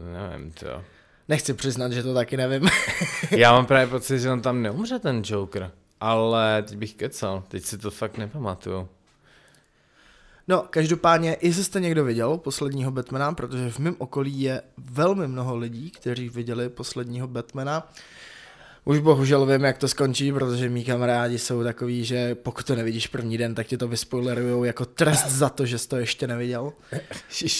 Nevím 0.00 0.50
to. 0.50 0.84
Nechci 1.28 1.54
přiznat, 1.54 1.92
že 1.92 2.02
to 2.02 2.14
taky 2.14 2.36
nevím. 2.36 2.68
já 3.30 3.52
mám 3.52 3.66
právě 3.66 3.86
pocit, 3.86 4.18
že 4.18 4.30
on 4.30 4.42
tam 4.42 4.62
neumře 4.62 4.98
ten 4.98 5.22
Joker. 5.24 5.70
Ale 6.00 6.62
teď 6.62 6.78
bych 6.78 6.94
kecal, 6.94 7.44
teď 7.48 7.64
si 7.64 7.78
to 7.78 7.90
fakt 7.90 8.18
nepamatuju. 8.18 8.88
No, 10.48 10.66
každopádně, 10.70 11.36
jestli 11.40 11.64
jste 11.64 11.80
někdo 11.80 12.04
viděl 12.04 12.38
posledního 12.38 12.90
Batmana, 12.90 13.32
protože 13.32 13.70
v 13.70 13.78
mém 13.78 13.94
okolí 13.98 14.40
je 14.40 14.62
velmi 14.76 15.28
mnoho 15.28 15.56
lidí, 15.56 15.90
kteří 15.90 16.28
viděli 16.28 16.68
posledního 16.68 17.28
Batmana, 17.28 17.88
už 18.86 18.98
bohužel 18.98 19.46
vím, 19.46 19.64
jak 19.64 19.78
to 19.78 19.88
skončí, 19.88 20.32
protože 20.32 20.68
mý 20.68 20.84
kamarádi 20.84 21.38
jsou 21.38 21.64
takový, 21.64 22.04
že 22.04 22.34
pokud 22.34 22.66
to 22.66 22.74
nevidíš 22.74 23.06
první 23.06 23.38
den, 23.38 23.54
tak 23.54 23.66
ti 23.66 23.76
to 23.76 23.88
vyspoilerujou 23.88 24.64
jako 24.64 24.84
trest 24.84 25.28
za 25.28 25.48
to, 25.48 25.66
že 25.66 25.78
jsi 25.78 25.88
to 25.88 25.96
ještě 25.96 26.26
neviděl. 26.26 26.72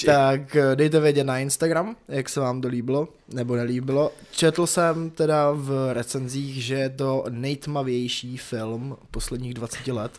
tak 0.07 0.57
eh, 0.57 0.77
dejte 0.77 1.01
vědět 1.01 1.25
na 1.25 1.39
Instagram, 1.39 1.97
jak 2.09 2.29
se 2.29 2.41
vám 2.41 2.61
to 2.61 2.69
líbilo, 2.69 3.09
nebo 3.29 3.57
nelíbilo. 3.57 4.13
Četl 4.31 4.67
jsem 4.67 5.11
teda 5.11 5.51
v 5.53 5.91
recenzích, 5.93 6.65
že 6.65 6.75
je 6.75 6.91
to 6.91 7.25
nejtmavější 7.29 8.37
film 8.37 8.97
posledních 9.11 9.55
20 9.55 9.87
let 9.87 10.13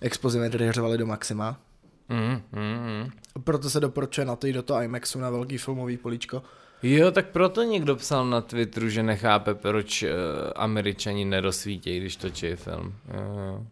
expozimetry 0.00 0.68
hřevali 0.68 0.98
do 0.98 1.06
maxima. 1.06 1.60
Mm, 2.08 2.42
mm, 2.52 2.78
mm. 2.86 3.10
Proto 3.44 3.70
se 3.70 3.80
doporučuje 3.80 4.24
na 4.24 4.36
to 4.36 4.46
jít 4.46 4.52
do 4.52 4.62
toho 4.62 4.82
IMAXu 4.82 5.18
na 5.18 5.30
velký 5.30 5.58
filmový 5.58 5.96
políčko. 5.96 6.42
Jo, 6.82 7.10
tak 7.10 7.26
proto 7.26 7.62
někdo 7.62 7.96
psal 7.96 8.26
na 8.26 8.40
Twitteru, 8.40 8.88
že 8.88 9.02
nechápe, 9.02 9.54
proč 9.54 10.02
uh, 10.02 10.08
američani 10.56 11.24
nerozsvítějí, 11.24 12.00
když 12.00 12.16
točí 12.16 12.54
film. 12.54 12.94
Uh, 13.08 13.64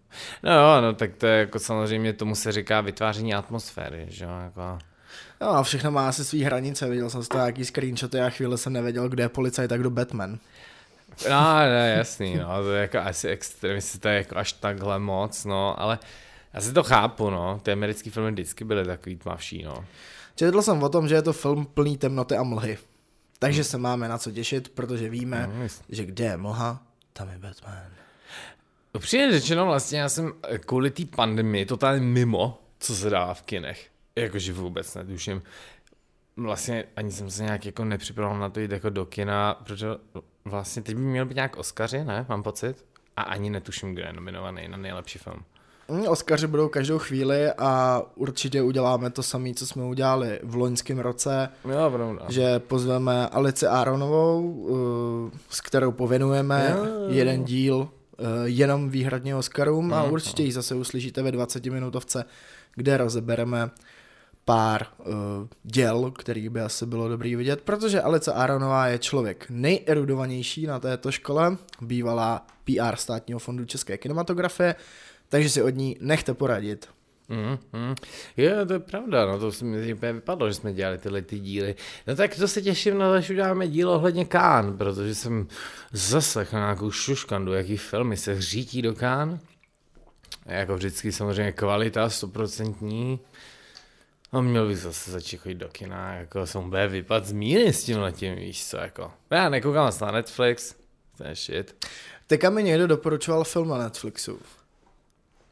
no 0.43 0.53
jo, 0.53 0.81
no 0.81 0.93
tak 0.93 1.15
to 1.15 1.27
je 1.27 1.39
jako 1.39 1.59
samozřejmě, 1.59 2.13
tomu 2.13 2.35
se 2.35 2.53
říká 2.53 2.81
vytváření 2.81 3.35
atmosféry, 3.35 4.07
že 4.09 4.25
jo, 4.25 4.31
jako... 4.45 4.79
No 5.41 5.49
a 5.49 5.63
všechno 5.63 5.91
má 5.91 6.09
asi 6.09 6.25
svý 6.25 6.45
hranice, 6.45 6.89
viděl 6.89 7.11
jsem 7.11 7.23
z 7.23 7.29
toho 7.29 7.41
nějaký 7.45 7.65
screenshoty 7.65 8.21
a 8.21 8.31
chvíli 8.31 8.59
jsem 8.59 8.73
nevěděl, 8.73 9.09
kde 9.09 9.23
je 9.23 9.29
policajt 9.29 9.69
tak 9.69 9.81
kdo 9.81 9.91
Batman. 9.91 10.39
No, 11.31 11.57
ne, 11.57 11.95
jasný, 11.99 12.37
no, 12.37 12.63
to 12.63 12.73
je 12.73 12.83
jako 12.83 12.99
asi 12.99 13.39
je 13.69 14.15
jako 14.15 14.37
až 14.37 14.53
takhle 14.53 14.99
moc, 14.99 15.45
no, 15.45 15.81
ale 15.81 15.99
já 16.55 16.61
si 16.61 16.73
to 16.73 16.83
chápu, 16.83 17.31
no, 17.31 17.61
ty 17.63 17.73
americké 17.73 18.11
filmy 18.11 18.31
vždycky 18.31 18.65
byly 18.65 18.85
takový 18.85 19.17
tmavší, 19.17 19.63
no. 19.63 19.85
Četl 20.37 20.63
jsem 20.63 20.83
o 20.83 20.89
tom, 20.89 21.09
že 21.09 21.15
je 21.15 21.23
to 21.23 21.33
film 21.33 21.67
plný 21.67 21.97
temnoty 21.99 22.37
a 22.37 22.43
mlhy. 22.43 22.79
Takže 23.39 23.63
hmm. 23.63 23.71
se 23.71 23.79
máme 23.79 24.09
na 24.09 24.19
co 24.19 24.31
těšit, 24.31 24.69
protože 24.69 25.09
víme, 25.09 25.51
no, 25.55 25.69
že 25.89 26.05
kde 26.05 26.25
je 26.25 26.37
mlha, 26.37 26.83
tam 27.13 27.29
je 27.29 27.39
Batman. 27.39 27.87
Upřímně 28.95 29.33
řečeno, 29.33 29.67
vlastně 29.67 29.99
já 29.99 30.09
jsem 30.09 30.33
kvůli 30.61 30.91
té 30.91 31.05
pandemii 31.05 31.67
totálně 31.67 32.01
mimo, 32.01 32.63
co 32.79 32.97
se 32.97 33.11
dá 33.11 33.35
v 33.35 33.43
kinech. 33.43 33.91
Jakože 34.17 34.53
vůbec 34.53 34.95
netuším. 34.95 35.43
Vlastně 36.37 36.85
ani 36.97 37.13
jsem 37.13 37.31
se 37.31 37.43
nějak 37.43 37.67
jako 37.67 37.85
nepřipravil 37.85 38.39
na 38.39 38.51
to 38.51 38.61
jít 38.61 38.71
jako 38.71 38.91
do 38.91 39.07
kina, 39.07 39.55
protože 39.55 39.87
vlastně 40.45 40.83
teď 40.83 40.95
by 40.95 41.01
měl 41.01 41.27
být 41.27 41.35
nějak 41.35 41.57
Oscaři, 41.57 42.05
ne? 42.05 42.27
Mám 42.29 42.43
pocit. 42.43 42.85
A 43.17 43.23
ani 43.23 43.51
netuším, 43.51 43.93
kdo 43.93 44.03
je 44.03 44.13
nominovaný 44.13 44.69
na 44.69 44.77
nejlepší 44.77 45.19
film. 45.19 45.45
Mm, 45.89 46.09
Oscaři 46.09 46.47
budou 46.47 46.69
každou 46.69 46.99
chvíli 46.99 47.53
a 47.59 48.03
určitě 48.15 48.63
uděláme 48.63 49.11
to 49.11 49.23
samé, 49.23 49.55
co 49.55 49.67
jsme 49.67 49.85
udělali 49.85 50.41
v 50.43 50.55
loňském 50.55 50.99
roce. 50.99 51.49
Jo, 51.65 51.91
pravda. 51.91 52.27
Že 52.29 52.59
pozveme 52.59 53.29
Alici 53.29 53.67
Aronovou, 53.67 54.69
eh, 55.33 55.39
s 55.51 55.61
kterou 55.61 55.93
pověnujeme 55.93 56.75
jo, 56.77 56.85
jo. 56.85 57.09
jeden 57.09 57.45
díl 57.45 57.89
eh, 58.19 58.23
jenom 58.45 58.91
výhradně 58.91 59.37
Oscarům 59.37 59.95
a 59.95 60.03
určitě 60.03 60.43
ji 60.43 60.53
zase 60.53 60.75
uslyšíte 60.75 61.23
ve 61.23 61.33
20 61.33 61.67
minutovce, 61.67 62.25
kde 62.75 62.97
rozebereme 62.97 63.71
pár 64.47 64.87
uh, 64.99 65.15
děl, 65.63 66.11
který 66.11 66.49
by 66.49 66.61
asi 66.61 66.87
bylo 66.87 67.09
dobrý 67.09 67.37
vidět, 67.37 67.61
protože 67.61 68.03
Alice 68.03 68.33
Aronová 68.33 68.87
je 68.87 68.99
člověk 68.99 69.47
nejerudovanější 69.51 70.67
na 70.67 70.81
této 70.81 71.13
škole, 71.13 71.57
bývalá 71.81 72.47
PR 72.65 72.97
státního 72.97 73.39
fondu 73.39 73.65
české 73.65 73.99
kinematografie, 73.99 74.75
takže 75.29 75.51
si 75.51 75.63
od 75.63 75.75
ní 75.75 75.97
nechte 76.01 76.35
poradit. 76.35 76.89
Mm, 77.29 77.59
mm. 77.73 77.95
Jo, 78.37 78.67
to 78.67 78.73
je 78.73 78.79
pravda, 78.79 79.27
no 79.27 79.39
to 79.39 79.65
mi 79.65 79.95
úplně 79.95 80.13
vypadlo, 80.13 80.49
že 80.49 80.55
jsme 80.55 80.73
dělali 80.73 80.99
tyhle 80.99 81.23
ty 81.23 81.39
díly. 81.39 81.75
No 82.07 82.17
tak 82.17 82.37
to 82.37 82.49
se 82.49 82.63
těším 82.63 82.99
na 82.99 83.13
to, 83.13 83.21
že 83.21 83.33
uděláme 83.33 83.69
dílo 83.69 83.95
ohledně 83.95 84.25
Kán, 84.25 84.79
protože 84.79 85.15
jsem 85.15 85.49
zaslechl 85.93 86.57
nějakou 86.57 86.91
šuškandu, 86.91 87.53
jaký 87.53 87.77
filmy 87.77 88.17
se 88.17 88.35
hřítí 88.35 88.83
do 88.83 88.95
Kán. 88.95 89.39
Jako 90.47 90.77
vždycky 90.77 91.13
samozřejmě 91.13 91.53
kvalita 91.53 92.11
stoprocentní. 92.11 93.21
No 94.33 94.43
měl 94.43 94.69
bych 94.69 94.79
zase 94.79 95.11
začít 95.11 95.37
chodit 95.37 95.55
do 95.55 95.69
kina, 95.69 96.15
jako 96.15 96.47
jsem 96.47 96.71
bude 96.71 96.89
vypad 96.89 97.27
z 97.27 97.33
míry 97.33 97.73
s 97.73 97.85
tím 97.85 97.99
letím, 97.99 98.35
víš 98.35 98.67
co, 98.67 98.77
jako. 98.77 99.13
Já 99.31 99.49
nekoukám 99.49 99.93
na 100.01 100.11
Netflix, 100.11 100.75
to 101.19 101.25
je 101.25 101.35
shit. 101.35 101.87
Teďka 102.27 102.51
mi 102.51 102.63
někdo 102.63 102.87
doporučoval 102.87 103.45
film 103.45 103.69
na 103.69 103.79
Netflixu. 103.79 104.41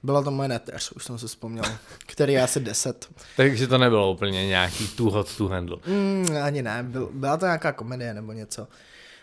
Byla 0.04 0.22
to 0.22 0.30
moje 0.30 0.48
neteř, 0.48 0.92
už 0.92 1.04
jsem 1.04 1.18
si 1.18 1.26
vzpomněl, 1.26 1.64
který 2.06 2.32
je 2.32 2.42
asi 2.42 2.60
10. 2.60 3.08
Takže 3.36 3.66
to 3.66 3.78
nebylo 3.78 4.12
úplně 4.12 4.46
nějaký 4.46 4.88
too 4.88 5.10
hot 5.10 5.36
to 5.36 5.48
handle. 5.48 5.76
Mm, 5.86 6.26
ani 6.42 6.62
ne, 6.62 6.82
byl, 6.82 7.10
byla 7.12 7.36
to 7.36 7.44
nějaká 7.44 7.72
komedie 7.72 8.14
nebo 8.14 8.32
něco. 8.32 8.68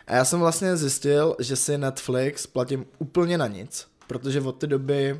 A 0.07 0.15
já 0.15 0.25
jsem 0.25 0.39
vlastně 0.39 0.77
zjistil, 0.77 1.35
že 1.39 1.55
si 1.55 1.77
Netflix 1.77 2.47
platím 2.47 2.85
úplně 2.97 3.37
na 3.37 3.47
nic, 3.47 3.87
protože 4.07 4.41
od 4.41 4.51
té 4.51 4.67
doby, 4.67 5.13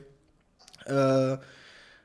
uh, 0.90 1.40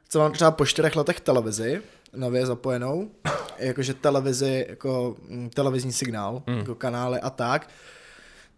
co 0.08 0.18
mám 0.18 0.32
třeba 0.32 0.50
po 0.50 0.66
čtyřech 0.66 0.96
letech 0.96 1.20
televizi, 1.20 1.82
nově 2.16 2.46
zapojenou, 2.46 3.10
jakože 3.58 3.94
televizi, 3.94 4.66
jako 4.68 5.16
mm, 5.28 5.50
televizní 5.50 5.92
signál, 5.92 6.42
mm. 6.46 6.58
jako 6.58 6.75
kanály 6.75 7.20
a 7.20 7.30
tak, 7.30 7.70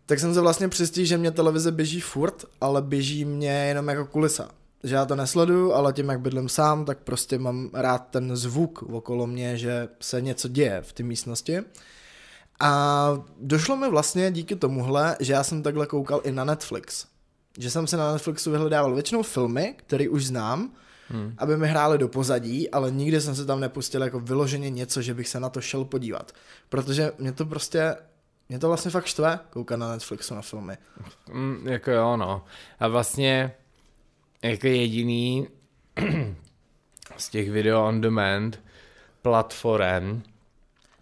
tak 0.07 0.21
jsem 0.21 0.35
se 0.35 0.41
vlastně 0.41 0.69
přistil, 0.69 1.05
že 1.05 1.19
mě 1.19 1.31
televize 1.31 1.73
běží 1.73 2.01
furt, 2.01 2.45
ale 2.61 2.83
běží 2.83 3.25
mě 3.25 3.51
jenom 3.51 3.89
jako 3.89 4.07
kulisa 4.07 4.58
že 4.85 4.95
já 4.95 5.05
to 5.05 5.17
nesleduju, 5.17 5.73
ale 5.73 5.93
tím, 5.93 6.09
jak 6.09 6.21
bydlím 6.21 6.49
sám, 6.49 6.85
tak 6.85 6.99
prostě 6.99 7.39
mám 7.39 7.71
rád 7.73 7.99
ten 8.11 8.37
zvuk 8.37 8.83
okolo 8.83 9.27
mě, 9.27 9.57
že 9.57 9.89
se 10.01 10.21
něco 10.21 10.49
děje 10.49 10.83
v 10.83 10.93
té 10.93 11.03
místnosti. 11.03 11.59
A 12.61 13.11
došlo 13.41 13.77
mi 13.77 13.91
vlastně 13.91 14.31
díky 14.31 14.57
tomuhle, 14.57 15.17
že 15.21 15.33
já 15.33 15.45
jsem 15.45 15.63
takhle 15.63 15.87
koukal 15.87 16.21
i 16.25 16.33
na 16.33 16.45
Netflix. 16.45 17.07
Že 17.59 17.71
jsem 17.71 17.87
se 17.87 17.97
na 17.97 18.13
Netflixu 18.13 18.51
vyhledával 18.51 18.95
většinou 18.95 19.23
filmy, 19.23 19.75
které 19.77 20.09
už 20.09 20.27
znám, 20.27 20.73
hmm. 21.09 21.35
aby 21.39 21.57
mi 21.57 21.69
hrály 21.69 21.99
do 21.99 22.09
pozadí, 22.09 22.71
ale 22.71 22.91
nikdy 22.91 23.21
jsem 23.21 23.35
se 23.35 23.47
tam 23.47 23.61
nepustil 23.61 24.03
jako 24.03 24.21
vyloženě 24.21 24.71
něco, 24.71 25.03
že 25.03 25.15
bych 25.15 25.29
se 25.29 25.41
na 25.41 25.49
to 25.49 25.61
šel 25.61 25.85
podívat. 25.85 26.33
Protože 26.69 27.13
mě 27.19 27.33
to 27.33 27.47
prostě 27.47 27.97
mě 28.49 28.59
to 28.59 28.69
vlastně 28.69 28.91
fakt 28.91 29.07
štve 29.07 29.39
koukat 29.51 29.79
na 29.79 29.91
Netflixu 29.91 30.35
na 30.35 30.43
filmy. 30.43 30.79
Mm, 31.33 31.69
jako 31.69 31.91
jo, 31.91 32.17
no. 32.17 32.45
A 32.79 32.89
vlastně 32.89 33.55
jako 34.43 34.67
jediný 34.67 35.49
z 37.17 37.29
těch 37.29 37.51
video 37.51 37.87
on 37.87 38.01
demand 38.01 38.61
platform 39.23 40.23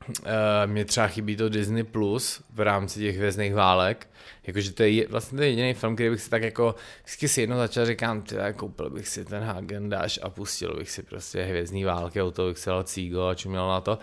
uh, 0.09 0.27
mě 0.67 0.85
třeba 0.85 1.09
chybí 1.09 1.37
to 1.37 1.49
Disney 1.49 1.85
Plus 1.85 2.43
v 2.51 2.61
rámci 2.61 3.01
těch 3.01 3.17
hvězdných 3.17 3.55
válek. 3.55 4.09
Jakože 4.47 4.73
to 4.73 4.83
je 4.83 5.09
vlastně 5.09 5.37
to 5.37 5.43
je 5.43 5.49
jediný 5.49 5.75
film, 5.75 5.95
který 5.95 6.11
bych 6.11 6.21
si 6.21 6.31
tak 6.31 6.43
jako 6.43 6.75
vždycky 7.05 7.29
si 7.29 7.41
jedno 7.41 7.57
začal 7.57 7.87
říkám, 7.87 8.23
ty 8.23 8.37
koupil 8.57 8.91
bych 8.91 9.09
si 9.09 9.25
ten 9.25 9.43
Hagen 9.43 9.95
a 10.23 10.31
pustil 10.31 10.77
bych 10.79 10.91
si 10.91 11.03
prostě 11.03 11.43
hvězdní 11.43 11.85
války, 11.85 12.23
u 12.23 12.31
toho 12.31 12.49
bych 12.49 12.59
si 12.59 12.71
dal 12.71 12.83
cígo 12.83 13.27
a 13.27 13.35
čuměl 13.35 13.69
na 13.69 13.81
to. 13.81 13.99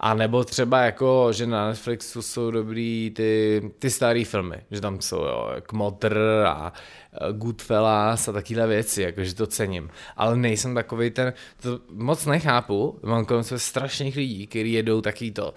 A 0.00 0.14
nebo 0.14 0.44
třeba 0.44 0.80
jako, 0.80 1.28
že 1.32 1.46
na 1.46 1.66
Netflixu 1.68 2.22
jsou 2.22 2.50
dobrý 2.50 3.12
ty, 3.16 3.62
ty 3.78 3.90
staré 3.90 4.24
filmy, 4.24 4.56
že 4.70 4.80
tam 4.80 5.00
jsou 5.00 5.16
jo, 5.16 5.50
Kmotr 5.62 6.18
a 6.46 6.72
e, 7.12 7.32
Goodfellas 7.32 8.28
a 8.28 8.32
takovéhle 8.32 8.66
věci, 8.66 9.02
jakože 9.02 9.34
to 9.34 9.46
cením. 9.46 9.90
Ale 10.16 10.36
nejsem 10.36 10.74
takový 10.74 11.10
ten, 11.10 11.32
to 11.62 11.80
moc 11.90 12.26
nechápu, 12.26 12.98
mám 13.02 13.24
kolem 13.24 13.42
sebe 13.42 13.58
strašných 13.58 14.16
lidí, 14.16 14.46
kteří 14.46 14.72
jedou 14.72 15.00
taky 15.00 15.30
to. 15.30 15.54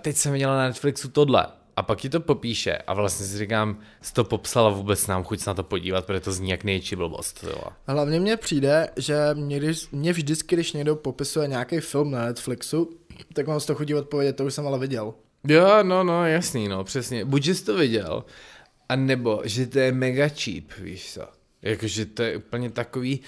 Teď 0.00 0.16
jsem 0.16 0.32
viděl 0.32 0.50
na 0.50 0.62
Netflixu 0.62 1.08
tohle. 1.08 1.46
a 1.76 1.82
pak 1.82 1.98
ti 2.00 2.08
to 2.08 2.20
popíše 2.20 2.76
a 2.76 2.94
vlastně 2.94 3.26
si 3.26 3.38
říkám, 3.38 3.78
jsi 4.02 4.12
to 4.12 4.24
popsala 4.24 4.70
vůbec 4.70 5.06
nám 5.06 5.24
chuť 5.24 5.46
na 5.46 5.54
to 5.54 5.62
podívat, 5.62 6.06
protože 6.06 6.20
to 6.20 6.32
zní 6.32 6.50
jak 6.50 6.64
nejčí 6.64 6.96
blbost. 6.96 7.44
Jo. 7.48 7.62
Hlavně 7.86 8.20
mně 8.20 8.36
přijde, 8.36 8.88
že 8.96 9.16
mě, 9.34 9.60
mě 9.92 10.12
vždycky, 10.12 10.56
když 10.56 10.72
někdo 10.72 10.96
popisuje 10.96 11.48
nějaký 11.48 11.80
film 11.80 12.10
na 12.10 12.24
Netflixu, 12.24 12.90
tak 13.34 13.46
mám 13.46 13.60
z 13.60 13.66
toho 13.66 13.76
chutí 13.76 13.94
odpovědět, 13.94 14.36
to 14.36 14.44
už 14.44 14.54
jsem 14.54 14.66
ale 14.66 14.78
viděl. 14.78 15.14
Jo, 15.48 15.82
no, 15.82 16.04
no, 16.04 16.26
jasný, 16.26 16.68
no, 16.68 16.84
přesně. 16.84 17.24
Buď 17.24 17.46
jsi 17.46 17.64
to 17.64 17.76
viděl, 17.76 18.24
a 18.88 18.96
nebo, 18.96 19.42
že 19.44 19.66
to 19.66 19.78
je 19.78 19.92
mega 19.92 20.28
cheap, 20.28 20.64
víš 20.78 21.12
co. 21.14 21.28
Jakože 21.62 22.06
to 22.06 22.22
je 22.22 22.36
úplně 22.36 22.70
takový, 22.70 23.20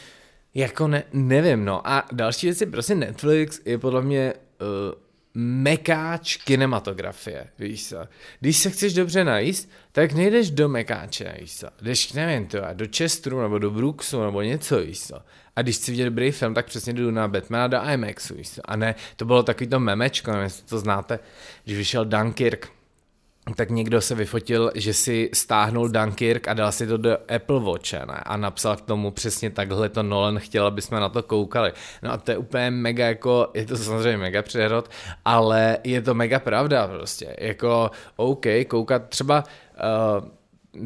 jako 0.54 0.88
ne, 0.88 1.04
nevím, 1.12 1.64
no. 1.64 1.88
A 1.88 2.06
další 2.12 2.46
věc 2.46 2.60
je 2.60 2.66
prostě 2.66 2.94
Netflix 2.94 3.60
je 3.64 3.78
podle 3.78 4.02
mě 4.02 4.34
uh, 4.60 5.03
mekáč 5.34 6.36
kinematografie, 6.36 7.46
víš 7.58 7.88
co. 7.88 7.96
Když 8.40 8.56
se 8.56 8.70
chceš 8.70 8.94
dobře 8.94 9.24
najíst, 9.24 9.70
tak 9.92 10.12
nejdeš 10.12 10.50
do 10.50 10.68
mekáče, 10.68 11.34
víš 11.40 11.56
co. 11.56 11.68
Jdeš, 11.82 12.12
nevím, 12.12 12.46
to, 12.46 12.58
do 12.72 12.86
Chesteru 12.96 13.42
nebo 13.42 13.58
do 13.58 13.70
Brooksu 13.70 14.24
nebo 14.24 14.42
něco, 14.42 14.80
víš 14.80 15.06
co. 15.06 15.16
A 15.56 15.62
když 15.62 15.76
chci 15.76 15.90
vidět 15.90 16.04
dobrý 16.04 16.30
film, 16.30 16.54
tak 16.54 16.66
přesně 16.66 16.92
jdu 16.92 17.10
na 17.10 17.28
Batmana 17.28 17.66
do 17.66 17.78
IMAXu, 17.92 18.34
víš 18.34 18.50
co. 18.50 18.60
A 18.64 18.76
ne, 18.76 18.94
to 19.16 19.24
bylo 19.24 19.42
takový 19.42 19.66
to 19.66 19.80
memečko, 19.80 20.30
nevím, 20.30 20.44
jestli 20.44 20.66
to 20.66 20.78
znáte, 20.78 21.18
když 21.64 21.76
vyšel 21.76 22.04
Dunkirk, 22.04 22.68
tak 23.56 23.70
někdo 23.70 24.00
se 24.00 24.14
vyfotil, 24.14 24.72
že 24.74 24.94
si 24.94 25.30
stáhnul 25.34 25.88
Dunkirk 25.88 26.48
a 26.48 26.54
dal 26.54 26.72
si 26.72 26.86
to 26.86 26.96
do 26.96 27.18
Apple 27.34 27.60
Watche 27.60 28.06
ne? 28.06 28.14
a 28.14 28.36
napsal 28.36 28.76
k 28.76 28.80
tomu 28.80 29.10
přesně 29.10 29.50
takhle 29.50 29.88
to 29.88 30.02
Nolan 30.02 30.38
chtěl, 30.38 30.66
aby 30.66 30.82
jsme 30.82 31.00
na 31.00 31.08
to 31.08 31.22
koukali. 31.22 31.72
No 32.02 32.12
a 32.12 32.16
to 32.16 32.30
je 32.30 32.38
úplně 32.38 32.70
mega 32.70 33.06
jako, 33.06 33.50
je 33.54 33.66
to 33.66 33.76
samozřejmě 33.76 34.18
mega 34.18 34.42
přehrod, 34.42 34.90
ale 35.24 35.78
je 35.84 36.02
to 36.02 36.14
mega 36.14 36.38
pravda 36.38 36.88
prostě. 36.88 37.36
Jako 37.38 37.90
OK, 38.16 38.46
koukat 38.68 39.08
třeba 39.08 39.44
uh, 40.20 40.28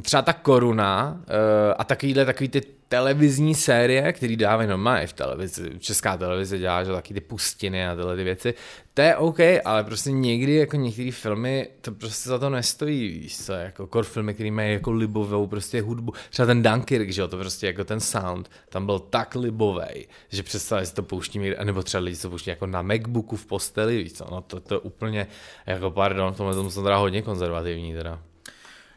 třeba 0.02 0.22
ta 0.22 0.32
koruna 0.32 1.16
uh, 1.18 1.74
a 1.78 1.84
takovýhle 1.84 2.24
takový 2.24 2.48
ty 2.48 2.62
televizní 2.88 3.54
série, 3.54 4.12
který 4.12 4.36
dávají 4.36 4.68
normálně 4.68 5.06
v 5.06 5.12
televizi, 5.12 5.70
česká 5.78 6.16
televize 6.16 6.58
dělá, 6.58 6.84
že 6.84 6.92
taky 6.92 7.14
ty 7.14 7.20
pustiny 7.20 7.88
a 7.88 7.96
tyhle 7.96 8.16
ty 8.16 8.24
věci, 8.24 8.54
to 8.94 9.02
je 9.02 9.16
OK, 9.16 9.38
ale 9.64 9.84
prostě 9.84 10.12
někdy 10.12 10.54
jako 10.54 10.76
některé 10.76 11.12
filmy 11.12 11.68
to 11.80 11.92
prostě 11.92 12.28
za 12.28 12.38
to 12.38 12.50
nestojí, 12.50 13.08
víš 13.08 13.38
co, 13.38 13.52
jako 13.52 13.86
kor 13.86 14.04
filmy, 14.04 14.34
který 14.34 14.50
mají 14.50 14.72
jako 14.72 14.92
libovou 14.92 15.46
prostě 15.46 15.82
hudbu, 15.82 16.12
třeba 16.30 16.46
ten 16.46 16.62
Dunkirk, 16.62 17.10
že 17.10 17.20
jo, 17.20 17.28
to 17.28 17.38
prostě 17.38 17.66
jako 17.66 17.84
ten 17.84 18.00
sound, 18.00 18.50
tam 18.68 18.86
byl 18.86 18.98
tak 18.98 19.34
libový, 19.34 20.06
že 20.28 20.42
představili 20.42 20.86
si 20.86 20.94
to 20.94 21.02
pouští, 21.02 21.38
nebo 21.64 21.82
třeba 21.82 22.02
lidi 22.02 22.16
to 22.16 22.30
pouští 22.30 22.50
jako 22.50 22.66
na 22.66 22.82
Macbooku 22.82 23.36
v 23.36 23.46
posteli, 23.46 24.02
víš 24.02 24.12
co, 24.12 24.26
no 24.30 24.40
to, 24.40 24.60
to 24.60 24.74
je 24.74 24.78
úplně, 24.78 25.26
jako 25.66 25.90
pardon, 25.90 26.32
v 26.32 26.36
tomhle 26.36 26.54
tomu 26.54 26.70
jsem 26.70 26.82
teda 26.82 26.96
hodně 26.96 27.22
konzervativní 27.22 27.94
teda. 27.94 28.22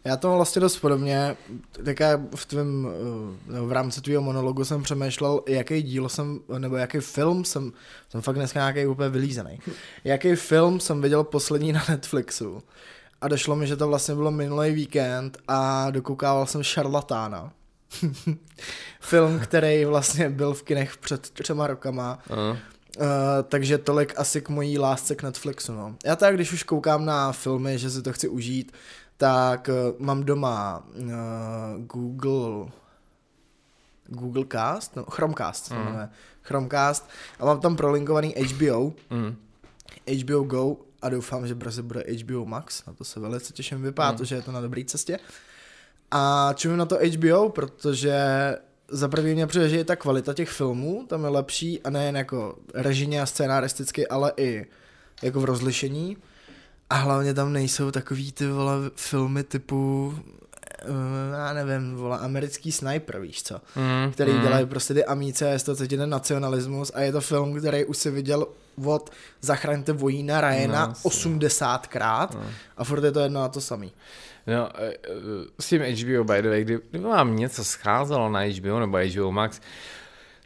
Já 0.06 0.18
to 0.18 0.36
vlastně 0.36 0.60
dost 0.60 0.78
podobně, 0.78 1.38
teďka 1.84 2.22
v 2.36 2.46
tvém, 2.46 2.88
eh, 3.58 3.62
v 3.62 3.72
rámci 3.72 4.02
tvého 4.02 4.22
monologu 4.22 4.66
jsem 4.66 4.84
přemýšlel, 4.84 5.42
jaký 5.48 5.82
díl 5.82 6.10
jsem, 6.10 6.40
nebo 6.58 6.76
jaký 6.76 7.00
film 7.00 7.46
jsem, 7.46 7.72
jsem 8.10 8.22
fakt 8.22 8.36
dneska 8.36 8.60
nějaký 8.60 8.86
úplně 8.88 9.10
vylízený, 9.10 9.60
jaký 10.04 10.36
film 10.36 10.80
jsem 10.80 11.02
viděl 11.02 11.24
poslední 11.24 11.74
na 11.74 11.84
Netflixu. 11.90 12.64
A 13.22 13.28
došlo 13.28 13.56
mi, 13.56 13.68
že 13.68 13.76
to 13.76 13.88
vlastně 13.88 14.16
bylo 14.16 14.32
minulý 14.32 14.72
víkend 14.72 15.38
a 15.48 15.92
dokoukával 15.92 16.46
jsem 16.46 16.64
Šarlatána. 16.64 17.52
film, 19.00 19.40
který 19.40 19.86
vlastně 19.86 20.30
byl 20.30 20.54
v 20.54 20.64
kinech 20.64 20.98
před 20.98 21.30
třema 21.30 21.68
rokama. 21.68 22.20
Uh-huh. 22.30 22.58
Uh, 22.98 23.06
takže 23.48 23.78
tolik 23.78 24.14
asi 24.18 24.42
k 24.42 24.50
mojí 24.50 24.80
lásce 24.80 25.16
k 25.16 25.24
Netflixu. 25.24 25.74
No. 25.74 25.96
Já 26.06 26.16
tak, 26.16 26.36
když 26.36 26.54
už 26.54 26.64
koukám 26.64 27.06
na 27.06 27.32
filmy, 27.32 27.78
že 27.78 27.90
si 27.90 28.02
to 28.02 28.14
chci 28.14 28.28
užít, 28.28 28.72
tak 29.22 29.70
uh, 29.70 30.06
mám 30.06 30.24
doma 30.24 30.84
uh, 31.00 31.06
Google 31.78 32.72
Google 34.08 34.46
Cast, 34.52 34.96
no, 34.96 35.04
Chromecast, 35.04 35.72
mm. 35.72 35.78
Jmenuje, 35.78 36.10
Chromecast 36.42 37.10
a 37.40 37.46
mám 37.46 37.60
tam 37.60 37.76
prolinkovaný 37.76 38.34
HBO, 38.34 38.94
mm. 39.10 39.36
HBO 40.22 40.44
Go 40.44 40.76
a 41.02 41.10
doufám, 41.10 41.48
že 41.48 41.56
brzy 41.56 41.82
bude 41.82 42.04
HBO 42.24 42.46
Max, 42.46 42.86
na 42.86 42.94
to 42.94 43.04
se 43.04 43.20
velice 43.20 43.54
těším, 43.54 43.82
vypadá 43.82 44.12
mm. 44.12 44.18
to, 44.18 44.26
že 44.26 44.36
je 44.36 44.42
to 44.42 44.52
na 44.52 44.62
dobré 44.62 44.84
cestě. 44.86 45.20
A 46.12 46.54
čemu 46.56 46.76
na 46.76 46.86
to 46.86 46.98
HBO, 47.18 47.50
protože 47.50 48.16
za 48.88 49.08
první 49.08 49.34
mě 49.34 49.48
přijde, 49.48 49.70
že 49.70 49.78
je 49.78 49.86
ta 49.86 49.96
kvalita 49.96 50.34
těch 50.34 50.50
filmů 50.50 51.06
tam 51.08 51.24
je 51.24 51.30
lepší 51.30 51.82
a 51.82 51.90
nejen 51.90 52.18
jako 52.18 52.56
režině 52.74 53.22
a 53.22 53.26
scénaristicky, 53.26 54.08
ale 54.08 54.34
i 54.38 54.66
jako 55.22 55.40
v 55.40 55.46
rozlišení. 55.46 56.18
A 56.92 56.96
hlavně 56.96 57.34
tam 57.34 57.54
nejsou 57.54 57.92
takový 57.92 58.32
ty 58.32 58.48
vole 58.48 58.74
filmy 58.96 59.44
typu 59.44 60.08
uh, 60.90 60.96
já 61.34 61.54
nevím, 61.54 61.96
vole, 61.96 62.20
americký 62.20 62.72
sniper, 62.72 63.20
víš 63.20 63.44
co, 63.44 63.62
mm, 63.76 64.12
který 64.12 64.34
mm. 64.34 64.42
dělají 64.42 64.66
prostě 64.66 64.94
ty 64.94 65.06
amíce, 65.06 65.50
je 65.50 65.60
to 65.60 65.76
ten 65.76 66.10
nacionalismus 66.10 66.92
a 66.96 67.02
je 67.02 67.12
to 67.12 67.22
film, 67.22 67.60
který 67.60 67.86
už 67.86 67.98
si 67.98 68.12
viděl 68.12 68.48
od 68.86 69.10
Zachraňte 69.42 69.94
vojína 69.94 70.42
Ryana 70.42 70.88
no, 70.88 70.94
80krát 70.94 72.28
no. 72.34 72.44
a 72.78 72.84
furt 72.84 73.04
je 73.04 73.12
to 73.12 73.20
jedno 73.20 73.44
a 73.44 73.50
to 73.50 73.62
samý. 73.62 73.92
No, 74.48 74.70
e, 74.82 74.88
e, 74.88 74.98
s 75.60 75.68
tím 75.68 75.82
HBO, 75.82 76.24
by 76.24 76.42
the 76.42 76.50
way, 76.50 76.64
kdy, 76.64 76.80
kdyby 76.90 77.06
vám 77.06 77.36
něco 77.36 77.64
scházelo 77.64 78.30
na 78.30 78.40
HBO 78.40 78.80
nebo 78.80 78.98
HBO 78.98 79.32
Max, 79.32 79.62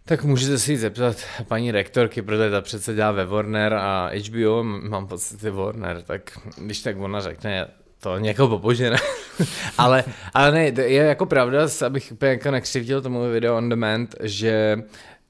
tak 0.06 0.24
můžete 0.24 0.60
si 0.60 0.78
zeptat 0.78 1.18
paní 1.48 1.72
rektorky, 1.72 2.22
protože 2.22 2.52
ta 2.52 2.62
přece 2.62 2.94
dělá 2.94 3.12
ve 3.12 3.26
Warner 3.26 3.74
a 3.74 4.12
HBO, 4.30 4.64
mám 4.64 5.08
pocit, 5.08 5.44
je 5.44 5.52
Warner, 5.52 6.02
tak 6.02 6.40
když 6.58 6.82
tak 6.82 6.98
ona 6.98 7.22
řekne, 7.22 7.68
to 8.00 8.18
někoho 8.18 8.50
popože, 8.50 8.90
ne? 8.90 8.98
ale, 9.78 10.04
ale 10.34 10.52
ne, 10.52 10.84
je 10.84 11.04
jako 11.04 11.26
pravda, 11.26 11.68
abych 11.86 12.12
úplně 12.12 12.32
jako 12.32 12.52
nekřivdil 12.52 13.02
tomu 13.02 13.32
video 13.32 13.58
on 13.58 13.70
demand, 13.70 14.16
že 14.24 14.78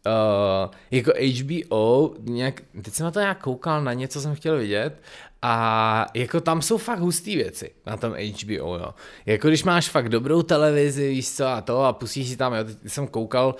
uh, 0.05 0.71
jako 0.91 1.11
HBO, 1.41 2.13
nějak, 2.19 2.61
teď 2.81 2.93
jsem 2.93 3.03
na 3.03 3.11
to 3.11 3.19
nějak 3.19 3.41
koukal, 3.41 3.83
na 3.83 3.93
něco 3.93 4.21
jsem 4.21 4.35
chtěl 4.35 4.57
vidět 4.57 5.01
a 5.47 6.05
jako 6.13 6.41
tam 6.41 6.61
jsou 6.61 6.77
fakt 6.77 6.99
hustý 6.99 7.35
věci 7.35 7.71
na 7.85 7.97
tom 7.97 8.13
HBO, 8.13 8.77
jo. 8.77 8.93
Jako 9.25 9.47
když 9.47 9.63
máš 9.63 9.89
fakt 9.89 10.09
dobrou 10.09 10.41
televizi, 10.41 11.09
víš 11.09 11.31
co 11.31 11.45
a 11.45 11.61
to 11.61 11.83
a 11.83 11.93
pustíš 11.93 12.29
si 12.29 12.37
tam, 12.37 12.53
jo, 12.53 12.63
teď 12.63 12.77
jsem 12.87 13.07
koukal, 13.07 13.55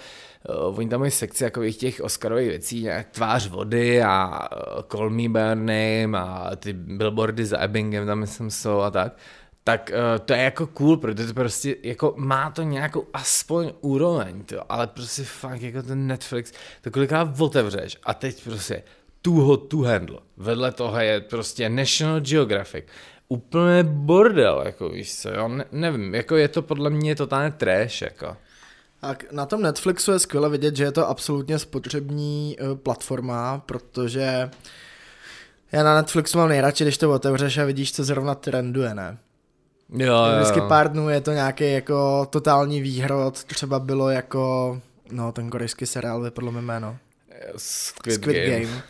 uh, 0.50 0.80
oni 0.80 0.90
tam 0.90 1.00
mají 1.00 1.12
sekci 1.12 1.44
takových 1.44 1.78
těch 1.78 2.02
Oscarových 2.02 2.48
věcí, 2.48 2.84
nějak 2.84 3.10
tvář 3.10 3.50
vody 3.50 4.04
a 4.04 4.48
uh, 4.78 4.82
Call 4.92 5.10
Me 5.10 5.30
By 5.30 5.56
Name 5.56 6.20
a 6.20 6.56
ty 6.56 6.74
billboardy 6.74 7.46
za 7.46 7.64
Ebbingem 7.64 8.06
tam 8.06 8.20
myslím 8.20 8.52
jsou 8.52 8.80
a 8.80 8.92
tak, 8.92 9.18
tak 9.64 9.92
uh, 9.94 10.26
to 10.26 10.34
je 10.34 10.40
jako 10.40 10.68
cool, 10.68 10.98
protože 10.98 11.28
to 11.28 11.34
prostě 11.34 11.76
jako 11.84 12.14
má 12.18 12.52
to 12.52 12.64
nějakou 12.64 13.08
aspoň 13.14 13.74
úroveň, 13.82 14.44
to, 14.44 14.72
ale 14.72 14.88
prostě 14.88 15.24
fakt 15.24 15.62
jako 15.62 15.84
ten 15.84 16.08
Netflix, 16.08 16.52
to 16.82 16.92
kolikrát 16.92 17.40
otevřeš 17.40 17.98
a 18.04 18.14
teď 18.14 18.44
prostě 18.44 18.84
too 19.26 19.42
hot 19.42 19.68
to 19.68 19.78
handle. 19.78 20.20
Vedle 20.38 20.72
toho 20.72 21.00
je 21.00 21.22
prostě 21.22 21.70
National 21.70 22.20
Geographic. 22.20 22.86
Úplně 23.28 23.84
bordel, 23.84 24.62
jako 24.66 24.90
víš 24.90 25.16
co, 25.16 25.30
jo, 25.30 25.48
ne, 25.48 25.66
nevím, 25.72 26.16
jako 26.16 26.36
je 26.36 26.48
to 26.48 26.62
podle 26.62 26.90
mě 26.90 27.16
totálně 27.16 27.52
trash, 27.52 28.02
jako. 28.02 28.38
A 29.02 29.16
na 29.32 29.46
tom 29.46 29.62
Netflixu 29.62 30.12
je 30.12 30.20
skvěle 30.20 30.50
vidět, 30.50 30.76
že 30.76 30.84
je 30.84 30.92
to 30.92 31.08
absolutně 31.08 31.60
spotřební 31.60 32.58
uh, 32.62 32.78
platforma, 32.78 33.64
protože 33.66 34.50
já 35.72 35.84
na 35.84 35.96
Netflixu 35.96 36.38
mám 36.38 36.50
nejradši, 36.50 36.84
když 36.84 36.98
to 36.98 37.12
otevřeš 37.12 37.58
a 37.58 37.66
vidíš, 37.66 37.94
co 37.94 38.04
zrovna 38.04 38.36
trenduje, 38.36 38.94
ne? 38.94 39.18
Jo, 39.90 40.14
jo. 40.14 40.36
Vždycky 40.36 40.62
pár 40.62 40.92
dnů 40.92 41.10
je 41.10 41.22
to 41.22 41.32
nějaký 41.32 41.72
jako 41.72 42.28
totální 42.30 42.82
výhrod, 42.82 43.44
třeba 43.44 43.80
bylo 43.80 44.10
jako, 44.10 44.78
no 45.12 45.32
ten 45.32 45.50
korejský 45.50 45.86
seriál 45.86 46.22
vypadlo 46.22 46.52
mi 46.52 46.62
jméno. 46.62 46.98
Squid, 47.58 48.16
Squid 48.16 48.38
Game. 48.38 48.60
Game. 48.60 48.82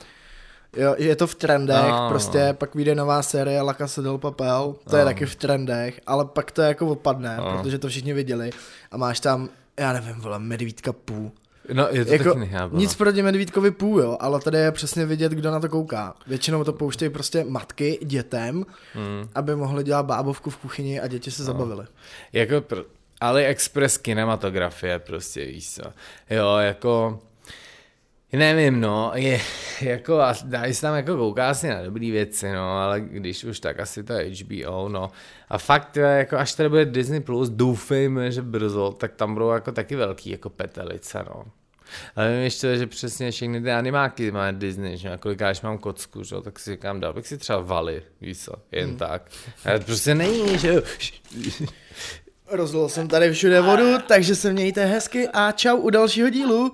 Jo, 0.76 0.96
je 0.98 1.16
to 1.16 1.28
v 1.28 1.36
trendech, 1.36 1.90
no, 1.90 2.10
prostě 2.10 2.48
no. 2.48 2.54
pak 2.54 2.76
vyjde 2.76 2.96
nová 2.96 3.22
série 3.22 3.62
La 3.62 3.74
Casa 3.74 4.02
del 4.02 4.18
Papel, 4.18 4.76
to 4.90 4.92
no. 4.92 4.98
je 4.98 5.06
taky 5.06 5.26
v 5.26 5.36
trendech, 5.36 6.02
ale 6.08 6.26
pak 6.26 6.52
to 6.52 6.62
jako 6.62 6.88
opadne, 6.88 7.38
no. 7.38 7.58
protože 7.58 7.80
to 7.80 7.88
všichni 7.88 8.14
viděli 8.14 8.50
a 8.92 8.98
máš 8.98 9.20
tam 9.20 9.50
já 9.80 9.94
nevím, 9.94 10.16
vole, 10.16 10.40
medvídka 10.40 10.94
pů. 10.94 11.32
No, 11.74 11.88
je 11.92 12.06
to 12.06 12.12
jako, 12.12 12.24
taky 12.24 12.40
nechápu, 12.40 12.78
Nic 12.78 12.96
proti 12.96 13.22
medvídkovi 13.22 13.72
pů, 13.72 14.00
jo, 14.00 14.18
ale 14.20 14.40
tady 14.40 14.58
je 14.58 14.72
přesně 14.72 15.06
vidět, 15.06 15.32
kdo 15.32 15.52
na 15.52 15.60
to 15.60 15.70
kouká. 15.70 16.16
Většinou 16.28 16.64
to 16.64 16.74
pouštějí 16.74 17.10
prostě 17.10 17.44
matky 17.44 18.00
dětem, 18.04 18.66
hmm. 18.94 19.30
aby 19.36 19.56
mohli 19.56 19.84
dělat 19.84 20.04
bábovku 20.04 20.50
v 20.50 20.58
kuchyni 20.58 21.02
a 21.02 21.08
děti 21.08 21.32
se 21.32 21.42
no. 21.42 21.46
zabavily. 21.46 21.86
Jako 22.34 22.56
pr- 22.56 22.86
AliExpress 23.22 23.98
kinematografie 23.98 25.00
prostě, 25.00 25.46
víš 25.46 25.72
co. 25.72 25.84
Jo, 26.30 26.58
jako 26.58 27.20
Nevím, 28.36 28.82
no, 28.82 29.12
je, 29.16 29.42
jako, 29.82 30.22
dá 30.44 30.74
se 30.74 30.82
tam 30.82 30.96
jako 30.96 31.18
kouká 31.18 31.50
asi 31.50 31.68
na 31.68 31.84
dobrý 31.84 32.12
věci, 32.12 32.52
no, 32.52 32.72
ale 32.72 33.02
když 33.02 33.44
už 33.44 33.60
tak 33.60 33.80
asi 33.80 34.04
to 34.04 34.14
je 34.14 34.32
HBO, 34.44 34.90
no. 34.90 35.12
A 35.50 35.58
fakt, 35.58 35.98
jako 35.98 36.38
až 36.38 36.54
tady 36.54 36.70
bude 36.70 36.86
Disney+, 36.86 37.20
Plus, 37.20 37.50
doufejme, 37.50 38.32
že 38.32 38.42
brzo, 38.42 38.92
tak 38.92 39.14
tam 39.14 39.34
budou 39.34 39.50
jako 39.50 39.72
taky 39.72 39.96
velký 39.96 40.30
jako 40.30 40.50
petelice, 40.50 41.26
no. 41.30 41.44
Ale 42.16 42.32
vím 42.32 42.42
ještě, 42.42 42.78
že 42.78 42.88
přesně 42.88 43.32
všechny 43.32 43.62
ty 43.62 43.72
animáky 43.72 44.32
má 44.32 44.52
Disney, 44.52 44.98
že 44.98 45.18
kolikáž 45.20 45.62
mám 45.62 45.78
kocku, 45.78 46.24
že? 46.24 46.36
tak 46.44 46.60
si 46.60 46.72
říkám, 46.72 47.00
dal 47.00 47.14
bych 47.14 47.28
si 47.28 47.38
třeba 47.38 47.60
valy, 47.60 48.04
víš 48.22 48.38
co, 48.38 48.54
jen 48.72 48.90
hmm. 48.90 48.98
tak. 48.98 49.30
To 49.64 49.86
prostě 49.86 50.16
není, 50.16 50.58
že 50.58 50.74
jo. 50.74 50.82
Rozlil 52.48 52.90
jsem 52.90 53.08
tady 53.08 53.32
všude 53.32 53.62
vodu, 53.62 53.98
takže 54.08 54.36
se 54.36 54.54
mějte 54.54 54.86
hezky 54.86 55.28
a 55.34 55.52
čau 55.52 55.78
u 55.78 55.90
dalšího 55.90 56.30
dílu. 56.30 56.74